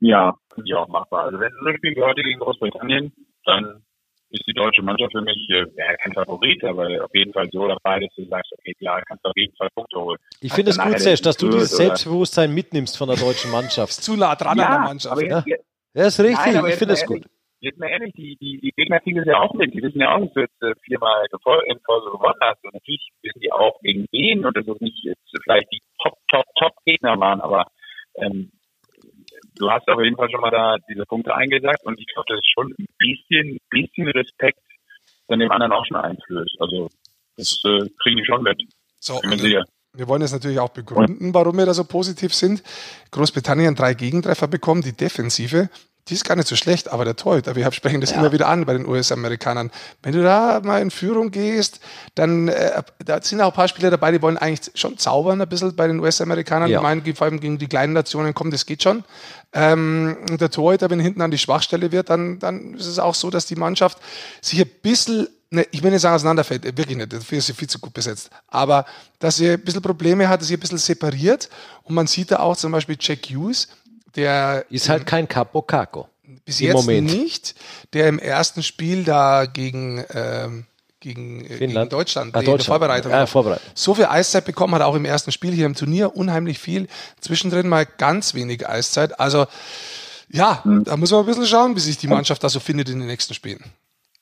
[0.00, 1.24] Ja, finde ich auch machbar.
[1.24, 3.12] Also wenn wir spielen heute gegen Großbritannien,
[3.44, 3.82] dann
[4.30, 7.66] ist die deutsche Mannschaft für mich äh, ja, kein Favorit, aber auf jeden Fall so
[7.66, 10.18] dabei, dass du sagst, okay, klar, kannst du auf jeden Fall Punkte holen.
[10.40, 13.90] Ich finde es gut, Sesh, dass du dieses Selbstbewusstsein mitnimmst von der deutschen Mannschaft.
[13.90, 15.12] Ist zu nah dran ja, an der Mannschaft.
[15.12, 15.42] Aber ne?
[15.46, 17.16] jetzt, Ja, ist richtig, Nein, aber ich finde es gut.
[17.16, 17.30] ehrlich,
[17.60, 19.74] Jetzt mal ehrlich, die, die, die Gegner kriegen das ja auch mit.
[19.74, 21.24] Die wissen ja auch, dass du jetzt äh, viermal
[21.66, 22.64] in Folge gewonnen hast.
[22.64, 26.14] Und natürlich wissen die auch gegen wen und dass es nicht jetzt vielleicht die Top,
[26.28, 27.66] Top, Top Gegner waren, aber
[28.14, 28.52] ähm,
[29.58, 32.38] du hast auf jeden Fall schon mal da diese Punkte eingesagt und ich glaube, das
[32.38, 34.60] ist schon ein bisschen, bisschen Respekt
[35.28, 36.56] dann dem anderen auch schon einflößt.
[36.58, 36.88] Also
[37.36, 38.62] das äh, kriegen die schon mit.
[38.98, 39.20] So,
[39.94, 42.62] wir wollen jetzt natürlich auch begründen, warum wir da so positiv sind.
[43.10, 45.70] Großbritannien drei Gegentreffer bekommen, die Defensive.
[46.08, 48.64] Die ist gar nicht so schlecht, aber der Torhüter, wir sprechen das immer wieder an
[48.64, 49.70] bei den US-Amerikanern.
[50.02, 51.80] Wenn du da mal in Führung gehst,
[52.14, 55.48] dann äh, da sind auch ein paar Spieler dabei, die wollen eigentlich schon zaubern ein
[55.48, 56.70] bisschen bei den US-Amerikanern.
[56.70, 56.78] Ja.
[56.78, 59.04] Die meinen, vor allem gegen die kleinen Nationen kommen, das geht schon.
[59.52, 63.30] Ähm, der Torhüter, wenn hinten an die Schwachstelle wird, dann, dann ist es auch so,
[63.30, 63.98] dass die Mannschaft
[64.42, 67.54] sich ein bisschen, ne, ich will nicht sagen auseinanderfällt, äh, wirklich nicht, dafür ist sie
[67.54, 68.84] viel zu gut besetzt, aber
[69.18, 71.48] dass sie ein bisschen Probleme hat, dass sie ein bisschen separiert
[71.84, 73.68] und man sieht da auch zum Beispiel Jack Hughes,
[74.18, 76.08] der Ist halt kein Capo Caco.
[76.44, 77.06] bis jetzt Moment.
[77.10, 77.54] nicht,
[77.94, 80.66] der im ersten Spiel da gegen, ähm,
[81.00, 81.88] gegen, äh, gegen?
[81.88, 82.64] Deutschland, Ah, Deutschland.
[82.64, 83.64] Vorbereitung, Ja, Vorbereitung.
[83.74, 86.86] so viel Eiszeit bekommen hat, auch im ersten Spiel hier im Turnier, unheimlich viel.
[87.20, 89.18] Zwischendrin mal ganz wenig Eiszeit.
[89.18, 89.46] Also
[90.30, 92.98] ja, da muss man ein bisschen schauen, wie sich die Mannschaft da so findet in
[92.98, 93.64] den nächsten Spielen.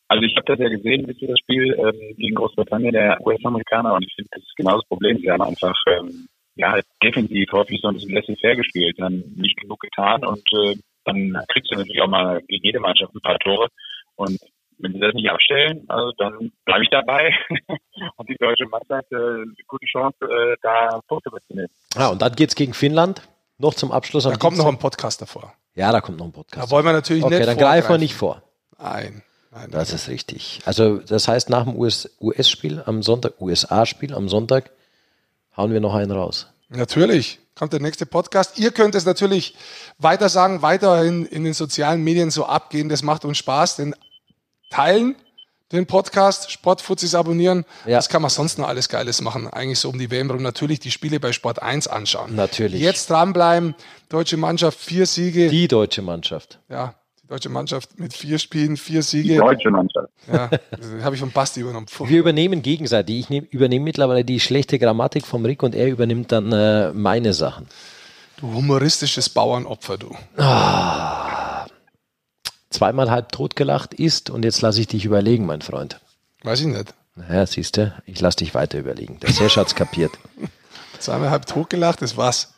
[0.09, 3.94] Also ich habe das ja gesehen, bis zu das Spiel ähm, gegen Großbritannien, der US-Amerikaner,
[3.94, 5.18] und ich finde, das ist genau das Problem.
[5.18, 9.80] Sie haben einfach ähm, ja defensiv häufig so ein bisschen laissez-faire gespielt, dann nicht genug
[9.80, 13.68] getan und äh, dann kriegst du natürlich auch mal gegen jede Mannschaft ein paar Tore.
[14.16, 14.38] Und
[14.78, 17.34] wenn sie das nicht abstellen, also dann bleibe ich dabei
[18.16, 21.70] und die deutsche Mannschaft äh, eine gute Chance, äh, da Punkte mitzunehmen.
[21.94, 23.22] Ja, und dann geht's gegen Finnland.
[23.59, 24.26] Noch zum Abschluss.
[24.26, 25.54] am Da kommt noch ein Podcast davor.
[25.74, 26.66] Ja, da kommt noch ein Podcast.
[26.66, 28.42] Da wollen wir natürlich okay, nicht dann greifen wir nicht vor.
[28.78, 29.70] Nein, nein.
[29.70, 30.61] Das ist richtig.
[30.66, 34.70] Also das heißt, nach dem US US-Spiel am Sonntag, USA-Spiel am Sonntag,
[35.57, 36.46] hauen wir noch einen raus.
[36.68, 37.38] Natürlich.
[37.54, 38.59] Kommt der nächste Podcast.
[38.59, 39.54] Ihr könnt es natürlich
[39.98, 42.88] weiter sagen, weiterhin in den sozialen Medien so abgehen.
[42.88, 43.76] Das macht uns Spaß.
[43.76, 43.94] Den
[44.70, 45.16] teilen
[45.72, 47.64] den Podcast, Sportfuzis abonnieren.
[47.86, 47.96] Ja.
[47.96, 49.48] Das kann man sonst noch alles Geiles machen.
[49.48, 50.42] Eigentlich so um die WM rum.
[50.42, 52.36] Natürlich die Spiele bei Sport 1 anschauen.
[52.36, 52.80] Natürlich.
[52.80, 53.74] Jetzt dranbleiben.
[54.09, 55.48] Deutsche Mannschaft, vier Siege.
[55.48, 56.61] Die deutsche Mannschaft.
[56.68, 56.94] ja,
[57.27, 59.37] die deutsche Mannschaft mit vier Spielen, vier Die Siege.
[59.39, 60.09] deutsche Mannschaft.
[60.33, 61.87] Ja, das habe ich von Basti übernommen.
[61.87, 62.09] Puh.
[62.09, 63.18] Wir übernehmen gegenseitig.
[63.18, 67.35] Ich nehm, übernehme mittlerweile die schlechte Grammatik vom Rick und er übernimmt dann äh, meine
[67.35, 67.66] Sachen.
[68.37, 70.14] Du humoristisches Bauernopfer, du.
[72.70, 75.99] Zweimal halb tot gelacht ist und jetzt lasse ich dich überlegen, mein Freund.
[76.45, 76.95] Weiß ich nicht.
[77.16, 79.18] Naja, siehst du, ich lasse dich weiter überlegen.
[79.20, 80.12] Der Sesh hat's kapiert.
[81.01, 82.53] Zweimal halb totgelacht, das war's.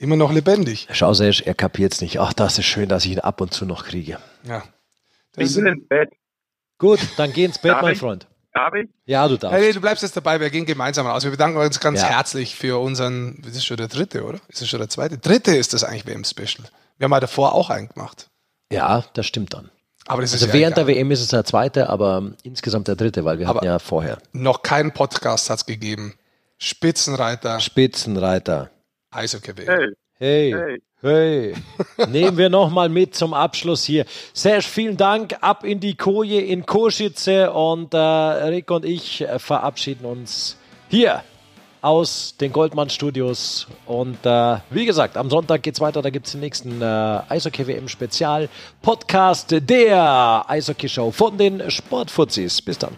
[0.00, 0.88] Immer noch lebendig.
[0.92, 2.18] Schau, Sesh, er kapiert's nicht.
[2.20, 4.18] Ach, das ist schön, dass ich ihn ab und zu noch kriege.
[4.44, 4.62] Ja.
[5.34, 6.08] Das Ich will ins Bett.
[6.78, 7.94] Gut, dann geh ins Bett, mein?
[7.96, 8.26] Freund.
[8.54, 8.88] Darf ich?
[9.04, 9.54] Ja, du darfst.
[9.56, 11.22] Hey, nee, du bleibst jetzt dabei, wir gehen gemeinsam raus.
[11.24, 12.08] Wir bedanken uns ganz Ja.
[12.08, 14.40] herzlich für unseren, das ist schon der dritte, oder?
[14.48, 15.18] Ist das schon der zweite?
[15.18, 16.66] Dritte ist das eigentlich WM-Special.
[16.96, 18.30] Wir haben ja davor auch einen gemacht.
[18.72, 19.70] Ja, das stimmt dann.
[20.06, 20.86] Aber das ist Also ja während egal.
[20.86, 23.78] der WM ist es der zweite, aber insgesamt der dritte, weil wir hatten Aber- ja
[23.78, 24.16] vorher.
[24.32, 26.14] Noch keinen Podcast hat's gegeben.
[26.58, 28.70] Spitzenreiter, Spitzenreiter.
[29.10, 29.66] Eishockey-WM.
[29.66, 29.88] Hey,
[30.18, 30.52] Hey,
[31.02, 31.54] hey.
[31.96, 32.06] hey.
[32.08, 34.04] Nehmen wir nochmal mit zum Abschluss hier.
[34.34, 35.36] Serge, vielen Dank.
[35.40, 40.56] Ab in die Koje in Koschitze und äh, Rick und ich äh, verabschieden uns
[40.88, 41.24] hier
[41.80, 43.66] aus den Goldmann Studios.
[43.86, 46.02] Und äh, wie gesagt, am Sonntag geht's weiter.
[46.02, 46.84] Da gibt's den nächsten äh,
[47.30, 48.50] Eishockey WM Spezial
[48.82, 52.60] Podcast der Eishockey Show von den Sportfuzis.
[52.60, 52.94] Bis dann.